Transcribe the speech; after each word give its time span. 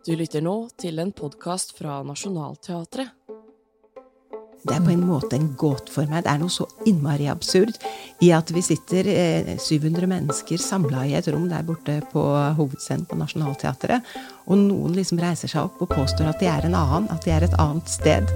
Du 0.00 0.14
lytter 0.16 0.40
nå 0.40 0.54
til 0.80 0.96
en 1.02 1.10
podkast 1.12 1.74
fra 1.76 1.98
Nationaltheatret. 2.08 3.10
Det 4.64 4.72
er 4.72 4.84
på 4.84 4.92
en 4.94 5.02
måte 5.04 5.36
en 5.36 5.50
gåte 5.60 5.92
for 5.92 6.08
meg. 6.08 6.22
Det 6.24 6.32
er 6.32 6.38
noe 6.40 6.52
så 6.52 6.64
innmari 6.88 7.26
absurd 7.28 7.76
i 8.24 8.30
at 8.32 8.48
vi 8.52 8.62
sitter 8.64 9.08
eh, 9.12 9.50
700 9.60 10.08
mennesker 10.08 10.60
samla 10.60 11.02
i 11.04 11.12
et 11.18 11.28
rom 11.28 11.44
der 11.52 11.66
borte 11.68 11.98
på 12.12 12.22
hovedscenen 12.56 13.04
på 13.08 13.18
Nationaltheatret, 13.20 14.08
og 14.48 14.62
noen 14.62 14.96
liksom 14.96 15.20
reiser 15.20 15.52
seg 15.52 15.68
opp 15.68 15.82
og 15.84 15.92
påstår 15.92 16.30
at 16.32 16.40
de 16.40 16.48
er 16.48 16.68
en 16.68 16.78
annen, 16.80 17.08
at 17.12 17.24
de 17.28 17.34
er 17.36 17.44
et 17.44 17.58
annet 17.60 17.92
sted. 17.92 18.32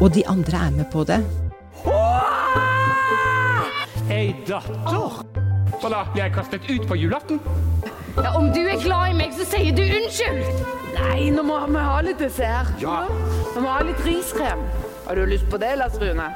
Og 0.00 0.08
de 0.16 0.24
andre 0.28 0.62
er 0.68 0.78
med 0.78 0.88
på 0.92 1.04
det. 1.08 1.20
Ei 4.08 4.32
datter? 4.48 5.20
Så 5.82 5.92
da 5.92 6.00
blir 6.14 6.24
jeg 6.24 6.36
kastet 6.38 6.64
ut 6.70 6.88
på 6.88 6.96
julaften? 6.96 7.44
Ja, 8.16 8.32
om 8.38 8.48
du 8.56 8.62
er 8.62 8.80
glad 8.80 9.12
i 9.12 9.20
meg, 9.20 9.36
så 9.36 9.44
sier 9.52 9.76
du 9.76 9.84
unnskyld! 9.84 10.83
Nei, 10.94 11.30
nå 11.34 11.42
må 11.46 11.58
vi 11.66 11.82
ha 11.82 12.00
litt 12.06 12.20
dessert. 12.22 12.70
Ja. 12.82 13.04
Vi 13.54 13.62
må 13.62 13.70
ha 13.70 13.82
litt 13.86 14.00
riskrem. 14.06 14.62
Har 15.04 15.18
du 15.18 15.26
lyst 15.28 15.46
på 15.50 15.58
det, 15.60 15.74
Lars 15.80 15.96
Rune? 16.00 16.30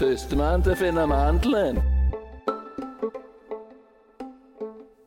Førstemann 0.00 0.64
til 0.64 0.72
å 0.72 0.78
finne 0.80 1.04
mandelen. 1.10 1.80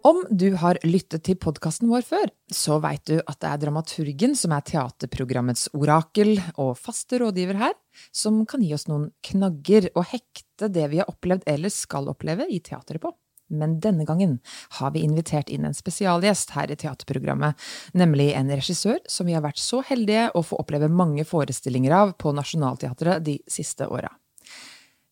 Om 0.03 0.19
du 0.29 0.49
har 0.59 0.77
lyttet 0.83 1.23
til 1.23 1.37
podkasten 1.39 1.87
vår 1.87 2.03
før, 2.03 2.31
så 2.51 2.75
veit 2.83 3.05
du 3.07 3.15
at 3.21 3.37
det 3.39 3.49
er 3.49 3.61
dramaturgen 3.61 4.35
som 4.35 4.51
er 4.51 4.65
teaterprogrammets 4.67 5.69
orakel 5.71 6.35
og 6.59 6.73
faste 6.75 7.21
rådgiver 7.23 7.61
her, 7.61 7.77
som 8.11 8.41
kan 8.49 8.65
gi 8.65 8.73
oss 8.75 8.89
noen 8.91 9.07
knagger 9.23 9.87
og 9.93 10.09
hekte 10.11 10.67
det 10.75 10.89
vi 10.91 10.99
har 10.99 11.07
opplevd 11.07 11.47
eller 11.47 11.71
skal 11.71 12.11
oppleve 12.11 12.49
i 12.51 12.59
teateret 12.59 13.01
på. 13.05 13.13
Men 13.51 13.77
denne 13.83 14.05
gangen 14.07 14.37
har 14.79 14.93
vi 14.95 15.03
invitert 15.03 15.49
inn 15.51 15.67
en 15.67 15.75
spesialgjest 15.75 16.53
her 16.55 16.71
i 16.71 16.77
teaterprogrammet, 16.79 17.59
nemlig 17.93 18.31
en 18.37 18.51
regissør 18.53 19.01
som 19.09 19.27
vi 19.27 19.35
har 19.35 19.43
vært 19.45 19.61
så 19.61 19.83
heldige 19.85 20.29
å 20.33 20.43
få 20.45 20.59
oppleve 20.63 20.89
mange 20.89 21.25
forestillinger 21.27 21.95
av 21.97 22.15
på 22.21 22.33
Nationaltheatret 22.35 23.25
de 23.25 23.37
siste 23.51 23.87
åra. 23.87 24.11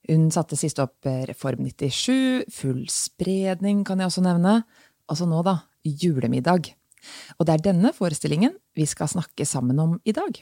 Hun 0.09 0.31
satte 0.33 0.57
sist 0.57 0.79
opp 0.81 1.05
Reform 1.29 1.67
97, 1.67 2.47
Full 2.51 2.85
spredning 2.91 3.83
kan 3.88 4.01
jeg 4.01 4.09
også 4.09 4.23
nevne, 4.25 4.61
altså 5.11 5.27
nå 5.29 5.43
da, 5.45 5.59
Julemiddag. 5.85 6.73
Og 7.38 7.47
det 7.47 7.53
er 7.53 7.67
denne 7.71 7.93
forestillingen 7.95 8.55
vi 8.77 8.88
skal 8.89 9.09
snakke 9.11 9.45
sammen 9.47 9.79
om 9.81 9.95
i 10.05 10.13
dag. 10.16 10.41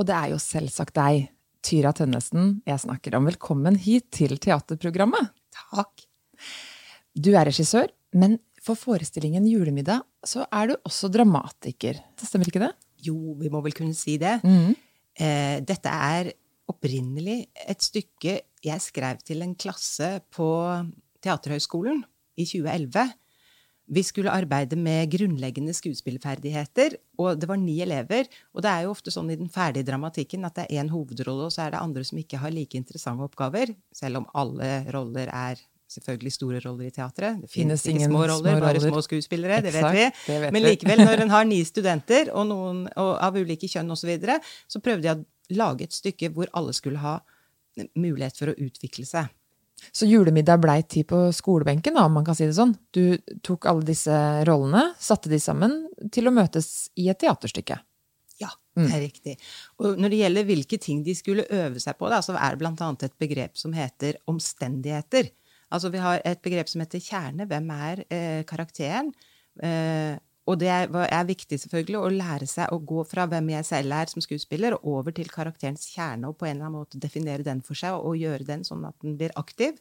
Og 0.00 0.08
det 0.08 0.16
er 0.16 0.32
jo 0.32 0.40
selvsagt 0.40 0.96
deg, 0.96 1.28
Tyra 1.60 1.92
Tønnesen, 1.92 2.62
jeg 2.64 2.80
snakker 2.80 3.18
om. 3.18 3.26
Velkommen 3.28 3.76
hit 3.76 4.08
til 4.16 4.38
teaterprogrammet. 4.40 5.34
Takk. 5.52 6.09
Du 7.16 7.32
er 7.34 7.48
regissør, 7.48 7.90
men 8.14 8.38
for 8.62 8.78
forestillingen 8.78 9.46
Julemiddag 9.48 10.04
så 10.26 10.44
er 10.52 10.70
du 10.70 10.76
også 10.84 11.10
dramatiker. 11.12 11.98
Det 12.18 12.28
stemmer 12.28 12.50
ikke 12.50 12.62
det? 12.62 12.74
Jo, 13.06 13.34
vi 13.40 13.50
må 13.52 13.62
vel 13.64 13.74
kunne 13.76 13.96
si 13.96 14.18
det. 14.20 14.36
Mm. 14.44 14.76
Eh, 15.16 15.56
dette 15.66 15.90
er 15.90 16.32
opprinnelig 16.70 17.48
et 17.66 17.82
stykke 17.82 18.36
jeg 18.62 18.84
skrev 18.84 19.22
til 19.24 19.42
en 19.42 19.56
klasse 19.58 20.18
på 20.30 20.50
Teaterhøgskolen 21.24 22.04
i 22.38 22.44
2011. 22.44 23.16
Vi 23.90 24.02
skulle 24.06 24.30
arbeide 24.30 24.76
med 24.78 25.10
grunnleggende 25.10 25.72
skuespillferdigheter, 25.74 26.94
og 27.18 27.40
det 27.40 27.48
var 27.50 27.58
ni 27.58 27.80
elever. 27.82 28.28
Og 28.54 28.62
det 28.62 28.70
er 28.70 28.84
jo 28.84 28.92
ofte 28.94 29.10
sånn 29.10 29.32
i 29.34 29.38
den 29.40 29.50
ferdige 29.50 29.88
dramatikken 29.88 30.46
at 30.46 30.60
det 30.60 30.68
er 30.68 30.84
én 30.84 30.92
hovedrolle, 30.92 31.48
og 31.48 31.54
så 31.56 31.64
er 31.64 31.74
det 31.74 31.82
andre 31.82 32.04
som 32.06 32.20
ikke 32.20 32.38
har 32.38 32.54
like 32.54 32.78
interessante 32.78 33.26
oppgaver, 33.26 33.74
selv 33.90 34.22
om 34.22 34.28
alle 34.38 34.70
roller 34.94 35.32
er 35.34 35.64
selvfølgelig 35.90 36.32
store 36.36 36.60
roller 36.64 36.86
i 36.86 36.92
teatret. 36.94 37.40
Det 37.42 37.50
finnes, 37.50 37.82
Finnes 37.82 37.86
ikke 37.86 37.96
ingen 37.96 38.12
små 38.12 38.22
roller, 38.22 38.54
små 38.54 38.62
bare 38.64 38.78
roller. 38.78 38.94
små 38.94 39.02
skuespillere, 39.06 39.58
det 39.64 39.74
vet 39.74 39.90
vi. 39.96 40.06
det 40.26 40.38
vet 40.44 40.54
Men 40.54 40.66
likevel, 40.66 41.04
når 41.06 41.24
en 41.24 41.34
har 41.36 41.48
ni 41.48 41.60
studenter, 41.66 42.30
og 42.34 42.46
noen 42.50 42.86
og 42.94 43.12
av 43.18 43.36
ulike 43.40 43.68
kjønn 43.70 43.90
osv., 43.90 44.04
så, 44.04 44.10
videre, 44.12 44.38
så 44.70 44.82
prøvde 44.84 45.10
jeg 45.10 45.20
å 45.20 45.58
lage 45.58 45.88
et 45.88 45.96
stykke 45.96 46.30
hvor 46.36 46.50
alle 46.56 46.74
skulle 46.76 47.02
ha 47.02 47.18
mulighet 47.98 48.38
for 48.38 48.52
å 48.52 48.56
utvikle 48.58 49.06
seg. 49.08 49.30
Så 49.92 50.06
julemiddag 50.06 50.60
blei 50.60 50.82
tid 50.82 51.08
på 51.08 51.18
skolebenken, 51.32 51.96
da, 51.96 52.04
om 52.06 52.18
man 52.18 52.24
kan 52.26 52.36
si 52.36 52.46
det 52.46 52.56
sånn. 52.56 52.74
Du 52.94 53.16
tok 53.46 53.66
alle 53.70 53.86
disse 53.88 54.14
rollene, 54.48 54.90
satte 55.00 55.32
de 55.32 55.40
sammen 55.40 55.86
til 56.12 56.28
å 56.28 56.34
møtes 56.34 56.90
i 57.00 57.08
et 57.10 57.20
teaterstykke. 57.20 57.80
Ja, 58.40 58.50
det 58.76 58.88
er 58.88 59.02
riktig. 59.02 59.36
Og 59.80 59.98
når 60.00 60.12
det 60.12 60.20
gjelder 60.22 60.48
hvilke 60.48 60.78
ting 60.80 61.02
de 61.04 61.14
skulle 61.16 61.48
øve 61.48 61.80
seg 61.82 61.98
på, 61.98 62.08
da, 62.12 62.20
så 62.24 62.36
er 62.36 62.56
det 62.56 62.68
annet 62.70 63.08
et 63.08 63.16
begrep 63.20 63.58
som 63.60 63.74
heter 63.76 64.20
omstendigheter. 64.30 65.32
Altså 65.70 65.90
vi 65.94 65.98
har 66.02 66.22
et 66.26 66.40
begrep 66.42 66.68
som 66.68 66.82
heter 66.82 67.02
kjerne. 67.04 67.46
Hvem 67.50 67.70
er 67.76 68.02
eh, 68.10 68.40
karakteren? 68.48 69.12
Eh, 69.62 70.16
og 70.50 70.56
det 70.58 70.66
er, 70.72 70.88
er 71.04 71.26
viktig 71.28 71.58
selvfølgelig 71.62 71.98
å 72.00 72.08
lære 72.10 72.46
seg 72.48 72.72
å 72.74 72.78
gå 72.82 73.04
fra 73.06 73.26
hvem 73.30 73.52
jeg 73.52 73.66
selv 73.68 73.92
er 73.94 74.08
som 74.10 74.22
skuespiller, 74.24 74.74
og 74.80 74.86
over 74.96 75.14
til 75.14 75.28
karakterens 75.30 75.84
kjerne, 75.92 76.26
og 76.26 76.38
på 76.40 76.48
en 76.48 76.56
eller 76.56 76.66
annen 76.66 76.80
måte 76.80 76.98
definere 76.98 77.44
den 77.46 77.60
for 77.62 77.78
seg, 77.78 77.94
og, 77.94 78.08
og 78.08 78.16
gjøre 78.18 78.46
den 78.48 78.64
sånn 78.66 78.82
at 78.88 78.96
den 79.04 79.14
blir 79.20 79.30
aktiv. 79.38 79.76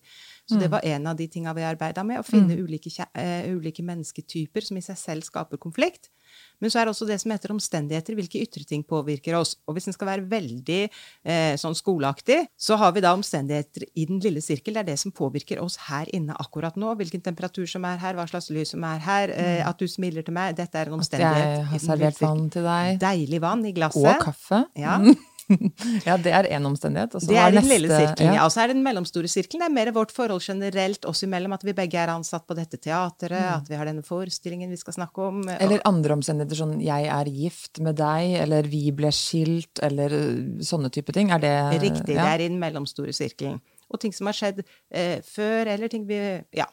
Så 0.45 0.59
det 0.61 0.69
var 0.69 0.85
en 0.85 1.07
av 1.09 1.15
de 1.17 1.25
tinga 1.31 1.55
vi 1.57 1.63
arbeida 1.65 2.03
med, 2.05 2.19
å 2.21 2.27
finne 2.27 2.53
ulike, 2.59 2.91
kje- 2.93 3.09
eh, 3.17 3.49
ulike 3.55 3.81
mennesketyper 3.87 4.61
som 4.67 4.77
i 4.77 4.81
seg 4.85 4.97
selv 4.99 5.25
skaper 5.25 5.57
konflikt. 5.57 6.11
Men 6.59 6.71
så 6.71 6.81
er 6.81 6.87
det 6.87 6.93
også 6.93 7.07
det 7.07 7.19
som 7.21 7.31
heter 7.31 7.53
omstendigheter, 7.53 8.17
hvilke 8.17 8.41
ytre 8.43 8.65
ting 8.67 8.83
påvirker 8.87 9.37
oss. 9.39 9.55
Og 9.67 9.77
hvis 9.77 9.87
en 9.89 9.95
skal 9.95 10.09
være 10.11 10.27
veldig 10.29 10.81
eh, 10.89 11.53
sånn 11.59 11.77
skoleaktig, 11.77 12.41
så 12.59 12.77
har 12.81 12.91
vi 12.95 13.03
da 13.05 13.13
omstendigheter 13.15 13.87
i 13.93 14.05
den 14.09 14.19
lille 14.23 14.43
sirkel. 14.43 14.75
Det 14.75 14.83
er 14.83 14.89
det 14.91 14.99
som 15.01 15.15
påvirker 15.15 15.63
oss 15.63 15.79
her 15.87 16.11
inne 16.15 16.35
akkurat 16.39 16.75
nå. 16.79 16.91
Hvilken 16.99 17.23
temperatur 17.25 17.67
som 17.69 17.87
er 17.87 18.01
her, 18.03 18.19
hva 18.19 18.27
slags 18.29 18.51
lys 18.53 18.75
som 18.75 18.83
er 18.87 19.01
her, 19.07 19.35
eh, 19.35 19.63
at 19.67 19.79
du 19.79 19.87
smiler 19.87 20.25
til 20.27 20.35
meg. 20.35 20.57
Dette 20.59 20.79
er 20.81 20.91
en 20.91 20.99
omstendighet. 20.99 21.47
At 21.47 21.57
jeg 21.57 21.71
har 21.73 21.85
servert 21.87 22.23
vann 22.23 22.45
til 22.53 22.67
deg. 22.67 23.01
Deilig 23.01 23.43
vann 23.45 23.65
i 23.69 23.75
glasset. 23.75 24.03
Og 24.03 24.29
kaffe. 24.29 24.65
Ja. 24.79 24.99
Ja, 26.07 26.15
det 26.21 26.31
er 26.35 26.47
én 26.53 26.65
omstendighet. 26.67 27.15
Det 27.25 27.35
er 27.37 27.51
den 27.51 27.63
neste- 27.63 27.73
lille 27.73 27.89
sirkelen, 27.89 28.35
ja. 28.37 28.45
Og 28.45 28.51
så 28.53 28.61
er 28.63 28.67
det 28.71 28.75
den 28.77 28.83
mellomstore 28.85 29.27
sirkelen. 29.31 29.63
Det 29.63 29.67
er 29.69 29.73
mer 29.75 29.91
vårt 29.95 30.11
forhold 30.13 30.43
generelt 30.45 31.05
oss 31.09 31.23
imellom. 31.25 31.53
At 31.57 31.63
vi 31.65 31.73
begge 31.73 31.97
er 31.99 32.11
ansatt 32.13 32.45
på 32.47 32.55
dette 32.57 32.77
teatret, 32.77 33.33
at 33.55 33.69
vi 33.69 33.75
har 33.79 33.89
denne 33.89 34.03
forestillingen 34.05 34.69
vi 34.69 34.77
skal 34.77 34.93
snakke 34.99 35.25
om. 35.25 35.41
Og... 35.47 35.55
Eller 35.59 35.81
andre 35.89 36.13
omstendigheter, 36.19 36.61
sånn 36.61 36.77
'jeg 36.81 37.09
er 37.09 37.25
gift 37.33 37.79
med 37.79 37.95
deg', 37.97 38.37
eller 38.43 38.63
'vi 38.69 38.91
ble 38.91 39.11
skilt', 39.11 39.81
eller 39.83 40.09
øh, 40.13 40.61
sånne 40.61 40.89
type 40.91 41.11
ting. 41.13 41.31
Er 41.31 41.39
det 41.39 41.81
Riktig. 41.81 42.15
ja. 42.15 42.23
Det 42.23 42.29
er 42.33 42.45
i 42.45 42.47
den 42.49 42.59
mellomstore 42.59 43.13
sirkelen. 43.13 43.59
Og 43.89 43.99
ting 43.99 44.13
som 44.13 44.27
har 44.27 44.33
skjedd 44.37 44.63
eh, 44.91 45.21
før, 45.25 45.65
eller 45.67 45.87
ting 45.87 46.05
vi 46.07 46.43
Ja. 46.53 46.65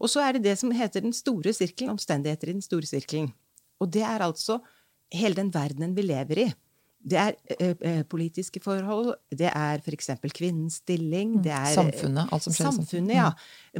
Og 0.00 0.08
så 0.08 0.22
er 0.24 0.32
det 0.32 0.44
det 0.44 0.56
som 0.58 0.70
heter 0.72 1.02
den 1.02 1.12
store 1.12 1.52
sirkelen, 1.52 1.90
omstendigheter 1.92 2.48
i 2.48 2.52
den 2.56 2.62
store 2.64 2.86
sirkelen. 2.88 3.32
Og 3.80 3.90
det 3.92 4.00
er 4.02 4.20
altså 4.24 4.60
hele 5.12 5.34
den 5.34 5.50
verdenen 5.52 5.94
vi 5.94 6.02
lever 6.02 6.38
i. 6.46 6.54
Det 7.02 7.16
er 7.16 7.36
eh, 7.58 7.76
eh, 7.80 8.02
politiske 8.04 8.60
forhold, 8.60 9.14
det 9.32 9.48
er 9.48 9.80
f.eks. 9.80 10.10
kvinnens 10.36 10.82
stilling, 10.82 11.38
det 11.42 11.52
er 11.52 11.70
Mm. 11.70 11.74
Samfunnet, 11.78 12.32
alt 12.32 12.42
som 12.44 12.52
skjer 12.52 12.68
i 12.68 12.76
samfunnet. 12.76 13.14
Ja. 13.16 13.30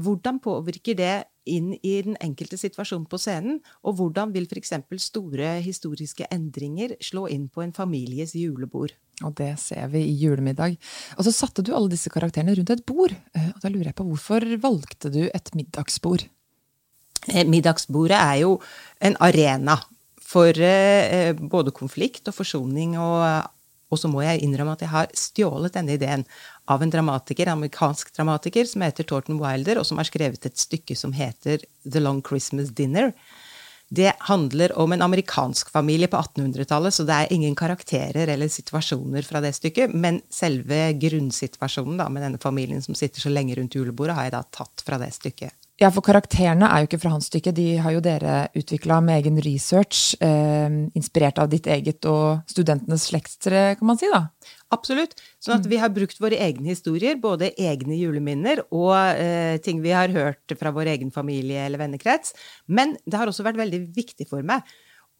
Hvordan 0.00 0.38
påvirker 0.41 0.97
det 0.97 1.25
inn 1.47 1.75
i 1.82 2.03
den 2.03 2.16
enkelte 2.20 2.56
situasjonen 2.56 3.04
på 3.10 3.19
scenen? 3.20 3.60
Og 3.84 3.97
hvordan 3.98 4.32
vil 4.32 4.47
f.eks. 4.48 4.72
store 5.04 5.60
historiske 5.60 6.26
endringer 6.32 6.97
slå 7.00 7.26
inn 7.28 7.48
på 7.48 7.62
en 7.62 7.72
families 7.76 8.32
julebord? 8.34 8.92
Og 9.22 9.34
det 9.37 9.58
ser 9.60 9.88
vi 9.92 10.00
i 10.00 10.16
julemiddag. 10.16 10.78
Og 11.19 11.25
så 11.26 11.32
satte 11.32 11.60
du 11.62 11.75
alle 11.76 11.91
disse 11.92 12.08
karakterene 12.08 12.54
rundt 12.56 12.70
et 12.70 12.87
bord. 12.87 13.12
Eh, 13.34 13.48
Og 13.54 13.60
da 13.60 13.69
lurer 13.69 13.91
jeg 13.92 13.97
på, 14.00 14.04
hvorfor 14.08 14.41
valgte 14.62 15.12
du 15.12 15.28
et 15.28 15.54
middagsbord? 15.54 16.25
Eh, 17.28 17.44
Middagsbordet 17.44 18.16
er 18.16 18.41
jo 18.47 18.60
en 19.02 19.16
arena 19.20 19.76
for 20.31 20.63
eh, 20.63 21.33
både 21.35 21.75
konflikt 21.75 22.31
og 22.31 22.37
forsoning. 22.39 22.97
Og, 23.01 23.51
og 23.91 24.01
så 24.01 24.11
må 24.11 24.23
jeg 24.25 24.45
innrømme 24.45 24.77
at 24.77 24.85
jeg 24.85 24.95
har 24.95 25.13
stjålet 25.19 25.75
denne 25.75 25.99
ideen 25.99 26.25
av 26.71 26.83
en 26.85 26.93
dramatiker, 26.93 27.49
en 27.49 27.59
amerikansk 27.59 28.15
dramatiker 28.17 28.69
som 28.71 28.87
heter 28.87 29.09
Thornton 29.09 29.41
Wilder, 29.43 29.81
og 29.81 29.89
som 29.89 29.99
har 30.01 30.09
skrevet 30.09 30.47
et 30.47 30.61
stykke 30.61 30.97
som 30.99 31.15
heter 31.17 31.65
The 31.85 32.03
Long 32.03 32.23
Christmas 32.27 32.71
Dinner. 32.71 33.11
Det 33.91 34.12
handler 34.29 34.71
om 34.79 34.93
en 34.94 35.03
amerikansk 35.03 35.73
familie 35.75 36.06
på 36.06 36.17
1800-tallet, 36.21 36.94
så 36.94 37.03
det 37.03 37.15
er 37.17 37.33
ingen 37.35 37.56
karakterer 37.59 38.31
eller 38.31 38.47
situasjoner 38.47 39.26
fra 39.26 39.41
det 39.43 39.50
stykket. 39.56 39.91
Men 39.91 40.21
selve 40.31 40.93
grunnsituasjonen 40.94 41.99
da, 41.99 42.06
med 42.06 42.23
denne 42.23 42.38
familien 42.38 42.85
som 42.87 42.94
sitter 42.94 43.25
så 43.25 43.33
lenge 43.35 43.59
rundt 43.59 43.75
julebordet, 43.75 44.15
har 44.15 44.29
jeg 44.29 44.37
da 44.37 44.44
tatt 44.55 44.87
fra 44.87 45.00
det 45.03 45.11
stykket. 45.19 45.56
Ja, 45.81 45.88
for 45.88 46.05
karakterene 46.05 46.69
er 46.69 46.82
jo 46.82 46.91
ikke 46.91 46.99
fra 47.00 47.15
hans 47.15 47.31
stykke. 47.31 47.55
De 47.56 47.65
har 47.81 47.94
jo 47.94 48.03
dere 48.05 48.50
utvikla 48.59 48.99
med 49.00 49.23
egen 49.23 49.38
research, 49.41 50.12
eh, 50.21 50.69
inspirert 50.99 51.41
av 51.41 51.49
ditt 51.49 51.65
eget 51.73 52.05
og 52.05 52.43
studentenes 52.53 53.06
slektstre, 53.09 53.62
kan 53.79 53.88
man 53.88 53.97
si, 53.97 54.11
da. 54.12 54.27
Absolutt. 54.77 55.17
Sånn 55.41 55.56
at 55.56 55.71
vi 55.71 55.79
har 55.81 55.88
brukt 55.88 56.21
våre 56.21 56.37
egne 56.37 56.69
historier, 56.75 57.17
både 57.17 57.55
egne 57.56 57.97
juleminner 57.97 58.61
og 58.69 58.93
eh, 58.93 59.56
ting 59.65 59.81
vi 59.81 59.97
har 59.97 60.12
hørt 60.12 60.53
fra 60.61 60.75
vår 60.77 60.93
egen 60.99 61.15
familie 61.17 61.65
eller 61.65 61.81
vennekrets. 61.81 62.37
Men 62.69 62.99
det 63.09 63.17
har 63.17 63.33
også 63.33 63.49
vært 63.49 63.65
veldig 63.65 63.83
viktig 63.97 64.29
for 64.29 64.44
meg 64.44 64.69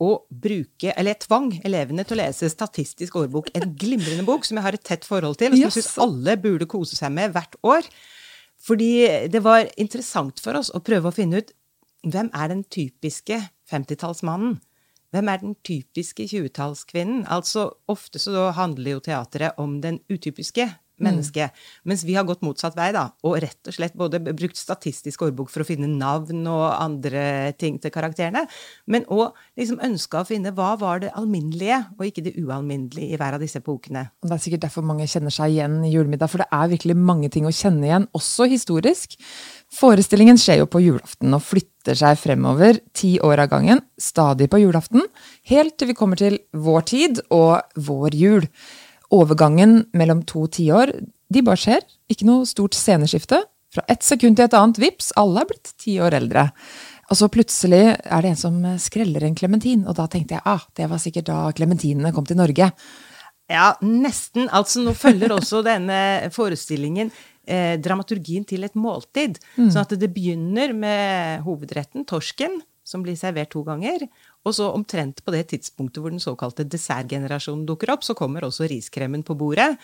å 0.01 0.13
bruke, 0.29 0.93
eller 0.93 1.15
jeg 1.15 1.25
tvang 1.25 1.51
elevene 1.65 2.05
til 2.05 2.19
å 2.19 2.23
lese 2.23 2.53
Statistisk 2.53 3.17
årbok, 3.17 3.49
en 3.57 3.73
glimrende 3.81 4.29
bok 4.29 4.45
som 4.45 4.61
jeg 4.61 4.69
har 4.69 4.77
et 4.77 4.89
tett 4.93 5.09
forhold 5.09 5.41
til, 5.41 5.53
og 5.53 5.57
som 5.57 5.69
jeg 5.71 5.77
syns 5.81 6.01
alle 6.05 6.37
burde 6.41 6.69
kose 6.69 7.01
seg 7.01 7.17
med 7.17 7.33
hvert 7.33 7.57
år. 7.65 7.89
Fordi 8.61 9.29
det 9.33 9.41
var 9.45 9.71
interessant 9.81 10.41
for 10.43 10.59
oss 10.61 10.73
å 10.75 10.83
prøve 10.85 11.09
å 11.09 11.17
finne 11.17 11.41
ut 11.41 11.55
hvem 12.05 12.29
er 12.37 12.53
den 12.53 12.65
typiske 12.73 13.39
50-tallsmannen 13.71 14.59
hvem 15.11 15.31
er 15.31 15.41
den 15.43 15.57
typiske 15.67 16.27
20-tallskvinnen? 16.31 17.25
Altså, 17.31 17.67
ofte 17.91 18.21
så 18.23 18.51
handler 18.55 18.97
jo 18.97 19.03
teatret 19.09 19.59
om 19.59 19.81
den 19.83 19.99
utypiske 20.11 20.69
mennesket. 21.05 21.57
Mens 21.89 22.05
vi 22.07 22.17
har 22.19 22.27
gått 22.29 22.45
motsatt 22.47 22.77
vei, 22.79 22.91
da, 22.97 23.09
og 23.27 23.39
rett 23.43 23.71
og 23.71 23.77
slett 23.77 23.97
både 23.99 24.21
brukt 24.29 24.59
statistisk 24.59 25.25
ordbok 25.27 25.51
for 25.53 25.65
å 25.65 25.69
finne 25.69 25.89
navn 25.91 26.45
og 26.51 26.67
andre 26.77 27.53
ting 27.61 27.79
til 27.83 27.93
karakterene, 27.95 28.47
men 28.91 29.07
òg 29.11 29.37
liksom 29.61 29.81
ønska 29.85 30.23
å 30.23 30.29
finne 30.29 30.55
hva 30.57 30.73
var 30.81 31.05
det 31.05 31.13
alminnelige, 31.19 31.83
og 31.99 32.07
ikke 32.09 32.25
det 32.27 32.37
ualminnelige 32.41 33.15
i 33.15 33.21
hver 33.21 33.39
av 33.39 33.45
disse 33.45 33.61
epokene. 33.63 34.07
Og 34.23 34.31
Det 34.31 34.37
er 34.37 34.45
sikkert 34.47 34.67
derfor 34.67 34.87
mange 34.87 35.09
kjenner 35.11 35.35
seg 35.35 35.57
igjen 35.57 35.81
i 35.87 35.93
julemiddag, 35.95 36.31
for 36.31 36.45
det 36.45 36.51
er 36.53 36.75
virkelig 36.75 36.97
mange 36.99 37.33
ting 37.33 37.49
å 37.49 37.55
kjenne 37.55 37.89
igjen, 37.89 38.09
også 38.17 38.49
historisk. 38.51 39.17
Forestillingen 39.71 40.39
skjer 40.41 40.65
jo 40.65 40.71
på 40.71 40.83
julaften 40.83 41.35
og 41.37 41.45
flytter 41.47 41.95
seg 41.99 42.19
fremover 42.19 42.81
ti 42.97 43.15
år 43.23 43.45
av 43.45 43.53
gangen, 43.53 43.83
stadig 44.01 44.51
på 44.51 44.59
julaften, 44.65 45.05
helt 45.51 45.77
til 45.79 45.93
vi 45.93 45.97
kommer 45.99 46.19
til 46.19 46.41
vår 46.53 46.87
tid 46.91 47.21
og 47.31 47.61
vår 47.79 48.17
jul. 48.19 48.49
Overgangen 49.15 49.85
mellom 49.97 50.23
to 50.29 50.47
tiår, 50.47 50.93
de 51.31 51.43
bare 51.47 51.59
skjer. 51.59 51.87
Ikke 52.11 52.29
noe 52.29 52.47
stort 52.49 52.77
sceneskifte. 52.79 53.43
Fra 53.71 53.85
ett 53.91 54.03
sekund 54.03 54.39
til 54.39 54.49
et 54.49 54.57
annet, 54.59 54.81
vips, 54.83 55.13
alle 55.19 55.45
er 55.45 55.51
blitt 55.51 55.75
ti 55.79 55.97
år 56.03 56.17
eldre. 56.19 56.49
Og 57.11 57.19
så 57.19 57.27
plutselig 57.31 57.83
er 57.91 58.23
det 58.23 58.33
en 58.33 58.39
som 58.39 58.57
skreller 58.83 59.27
en 59.27 59.37
klementin, 59.39 59.85
og 59.87 59.97
da 59.99 60.07
tenkte 60.11 60.37
jeg 60.37 60.47
ah, 60.47 60.63
det 60.79 60.87
var 60.91 61.03
sikkert 61.03 61.29
da 61.31 61.39
klementinene 61.55 62.13
kom 62.15 62.27
til 62.27 62.39
Norge. 62.39 62.71
Ja, 63.51 63.73
nesten. 63.83 64.47
Altså, 64.55 64.83
nå 64.87 64.95
følger 64.99 65.35
også 65.35 65.63
denne 65.67 66.31
forestillingen 66.35 67.11
eh, 67.47 67.77
dramaturgien 67.83 68.47
til 68.47 68.67
et 68.67 68.79
måltid. 68.79 69.41
Sånn 69.59 69.83
at 69.83 69.95
det 69.99 70.11
begynner 70.15 70.75
med 70.77 71.47
hovedretten, 71.47 72.07
torsken, 72.11 72.61
som 72.87 73.03
blir 73.07 73.19
servert 73.19 73.53
to 73.55 73.65
ganger. 73.67 74.07
Og 74.49 74.57
så 74.57 74.71
omtrent 74.73 75.21
på 75.25 75.35
det 75.35 75.51
tidspunktet 75.51 76.01
hvor 76.01 76.13
den 76.15 76.23
såkalte 76.23 76.65
dessertgenerasjonen 76.65 77.67
dukker 77.69 77.93
opp, 77.93 78.07
så 78.07 78.17
kommer 78.17 78.47
også 78.47 78.69
riskremen 78.71 79.25
på 79.27 79.37
bordet. 79.37 79.75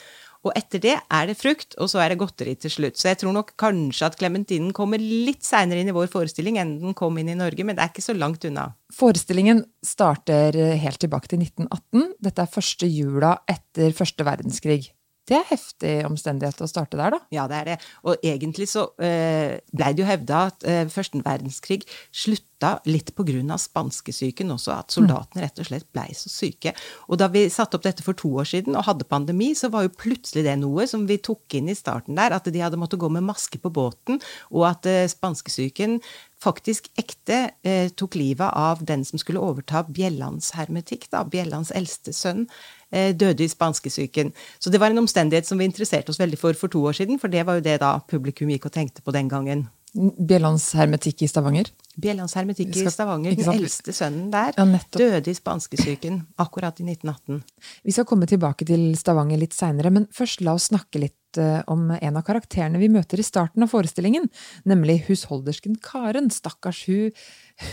Og 0.47 0.53
etter 0.57 0.81
det 0.81 0.95
er 0.95 1.29
det 1.29 1.37
frukt, 1.37 1.75
og 1.83 1.91
så 1.91 2.01
er 2.01 2.13
det 2.13 2.21
godteri 2.21 2.55
til 2.61 2.71
slutt. 2.71 2.99
Så 3.01 3.11
jeg 3.11 3.21
tror 3.21 3.35
nok 3.35 3.53
kanskje 3.59 4.09
at 4.09 4.19
klementinen 4.21 4.73
kommer 4.77 5.03
litt 5.03 5.45
seinere 5.45 5.83
inn 5.83 5.91
i 5.91 5.97
vår 5.97 6.09
forestilling 6.13 6.61
enn 6.63 6.77
den 6.85 6.97
kom 6.97 7.19
inn 7.19 7.33
i 7.33 7.39
Norge, 7.39 7.67
men 7.67 7.77
det 7.77 7.85
er 7.85 7.93
ikke 7.93 8.07
så 8.07 8.17
langt 8.17 8.47
unna. 8.49 8.71
Forestillingen 8.95 9.65
starter 9.85 10.57
helt 10.79 11.03
tilbake 11.03 11.33
til 11.33 11.43
1918. 11.43 12.13
Dette 12.29 12.47
er 12.47 12.55
første 12.57 12.89
jula 12.89 13.37
etter 13.51 13.97
første 13.97 14.29
verdenskrig. 14.29 14.93
Det 15.27 15.35
er 15.35 15.49
heftig 15.49 15.95
omstendighet 16.07 16.61
å 16.63 16.69
starte 16.71 16.99
der, 16.99 17.17
da. 17.17 17.19
Ja, 17.35 17.47
det 17.51 17.57
er 17.59 17.71
det. 17.73 17.77
Og 18.07 18.23
egentlig 18.23 18.69
så 18.71 18.89
eh, 19.03 19.59
blei 19.75 19.93
det 19.95 20.05
jo 20.05 20.09
hevda 20.09 20.43
at 20.53 20.67
eh, 20.69 20.85
første 20.93 21.23
verdenskrig 21.25 21.83
slutta 22.15 22.77
litt 22.89 23.11
av 23.13 23.59
spanskesyken 23.61 24.55
også, 24.55 24.73
at 24.73 24.95
soldatene 24.95 25.43
rett 25.43 25.59
og 25.61 25.67
slett 25.69 25.89
blei 25.93 26.07
så 26.17 26.31
syke. 26.33 26.73
Og 27.11 27.19
da 27.21 27.29
vi 27.29 27.43
satte 27.53 27.77
opp 27.77 27.85
dette 27.85 28.07
for 28.07 28.17
to 28.17 28.31
år 28.41 28.47
siden 28.49 28.79
og 28.79 28.87
hadde 28.87 29.09
pandemi, 29.09 29.51
så 29.59 29.69
var 29.69 29.85
jo 29.85 29.93
plutselig 29.99 30.47
det 30.47 30.55
noe 30.63 30.87
som 30.89 31.05
vi 31.11 31.19
tok 31.19 31.59
inn 31.59 31.69
i 31.69 31.77
starten 31.77 32.17
der, 32.17 32.33
at 32.33 32.47
de 32.47 32.63
hadde 32.63 32.79
måttet 32.81 33.03
gå 33.03 33.11
med 33.13 33.27
maske 33.27 33.59
på 33.61 33.73
båten, 33.75 34.23
og 34.55 34.71
at 34.71 34.87
eh, 34.89 35.05
spanskesyken 35.11 35.99
faktisk 36.43 36.89
ekte 37.01 37.51
eh, 37.67 37.91
tok 37.97 38.17
livet 38.19 38.49
av 38.55 38.85
den 38.87 39.05
som 39.09 39.21
skulle 39.21 39.43
overta 39.43 39.83
Bjellands 39.89 40.53
hermetikk, 40.57 41.11
da, 41.13 41.25
Bjellands 41.29 41.75
eldste 41.75 42.15
sønn, 42.17 42.47
døde 42.91 43.43
i 43.45 43.51
spanskesyken. 43.51 44.31
Så 44.63 44.71
det 44.71 44.79
var 44.81 44.93
en 44.93 45.03
omstendighet 45.03 45.49
som 45.49 45.59
vi 45.59 45.67
interesserte 45.67 46.13
oss 46.13 46.21
veldig 46.21 46.39
for 46.39 46.55
for 46.55 46.73
to 46.73 46.85
år 46.87 46.95
siden, 47.01 47.19
for 47.19 47.29
det 47.33 47.43
var 47.47 47.59
jo 47.59 47.65
det 47.67 47.81
da 47.83 47.97
publikum 48.09 48.53
gikk 48.53 48.69
og 48.69 48.77
tenkte 48.77 49.03
på 49.03 49.15
den 49.17 49.29
gangen. 49.29 49.67
Bjellands 49.97 50.67
hermetikk 50.77 51.23
i 51.25 51.29
Stavanger. 51.31 51.71
Bjellands 51.97 52.35
hermetikk 52.37 52.75
i 52.77 52.85
Stavanger, 52.93 53.37
den 53.39 53.53
eldste 53.55 53.95
sønnen 53.97 54.29
der, 54.33 54.53
Ja, 54.59 54.81
døde 54.93 55.33
i 55.33 55.37
spanskesyken 55.37 56.21
akkurat 56.43 56.81
i 56.83 56.85
1918. 56.85 57.41
Vi 57.87 57.95
skal 57.95 58.09
komme 58.09 58.29
tilbake 58.29 58.67
til 58.69 58.91
Stavanger 58.99 59.41
litt 59.41 59.57
seinere, 59.57 59.93
men 59.95 60.09
først 60.13 60.45
la 60.45 60.57
oss 60.59 60.69
snakke 60.69 61.01
litt 61.01 61.41
eh, 61.41 61.63
om 61.73 61.89
en 61.97 62.21
av 62.21 62.27
karakterene 62.27 62.81
vi 62.83 62.91
møter 62.93 63.23
i 63.23 63.27
starten 63.27 63.65
av 63.65 63.73
forestillingen, 63.73 64.29
nemlig 64.69 65.07
husholdersken 65.09 65.81
Karen. 65.85 66.29
Stakkars, 66.35 66.85
hun, 66.91 67.17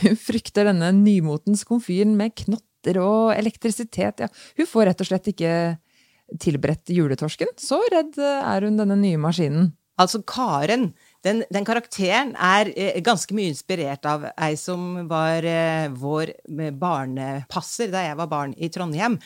hun 0.03 0.19
frykter 0.19 0.71
denne 0.71 0.93
nymotens 0.95 1.67
komfyren 1.67 2.15
med 2.19 2.37
knotter 2.83 2.99
og 3.01 3.33
elektrisitet. 3.35 4.19
Ja. 4.19 4.27
Hun 4.57 4.67
får 4.67 4.85
rett 4.89 5.01
og 5.01 5.07
slett 5.07 5.27
ikke 5.31 5.77
tilberedt 6.39 6.89
juletorsken. 6.89 7.47
Så 7.57 7.81
redd 7.91 8.17
er 8.19 8.61
hun 8.63 8.77
denne 8.77 8.95
nye 8.95 9.17
maskinen. 9.17 9.73
Altså 10.01 10.23
Karen, 10.25 10.93
den, 11.23 11.43
den 11.53 11.65
karakteren 11.65 12.33
er 12.33 12.71
eh, 12.73 12.97
ganske 13.05 13.33
mye 13.37 13.51
inspirert 13.51 14.03
av 14.09 14.25
ei 14.41 14.55
som 14.57 15.05
var 15.07 15.45
eh, 15.45 15.85
vår 15.93 16.31
eh, 16.33 16.71
barnepasser 16.73 17.91
da 17.93 18.01
jeg 18.07 18.17
var 18.17 18.31
barn 18.31 18.55
i 18.57 18.71
Trondheim. 18.73 19.19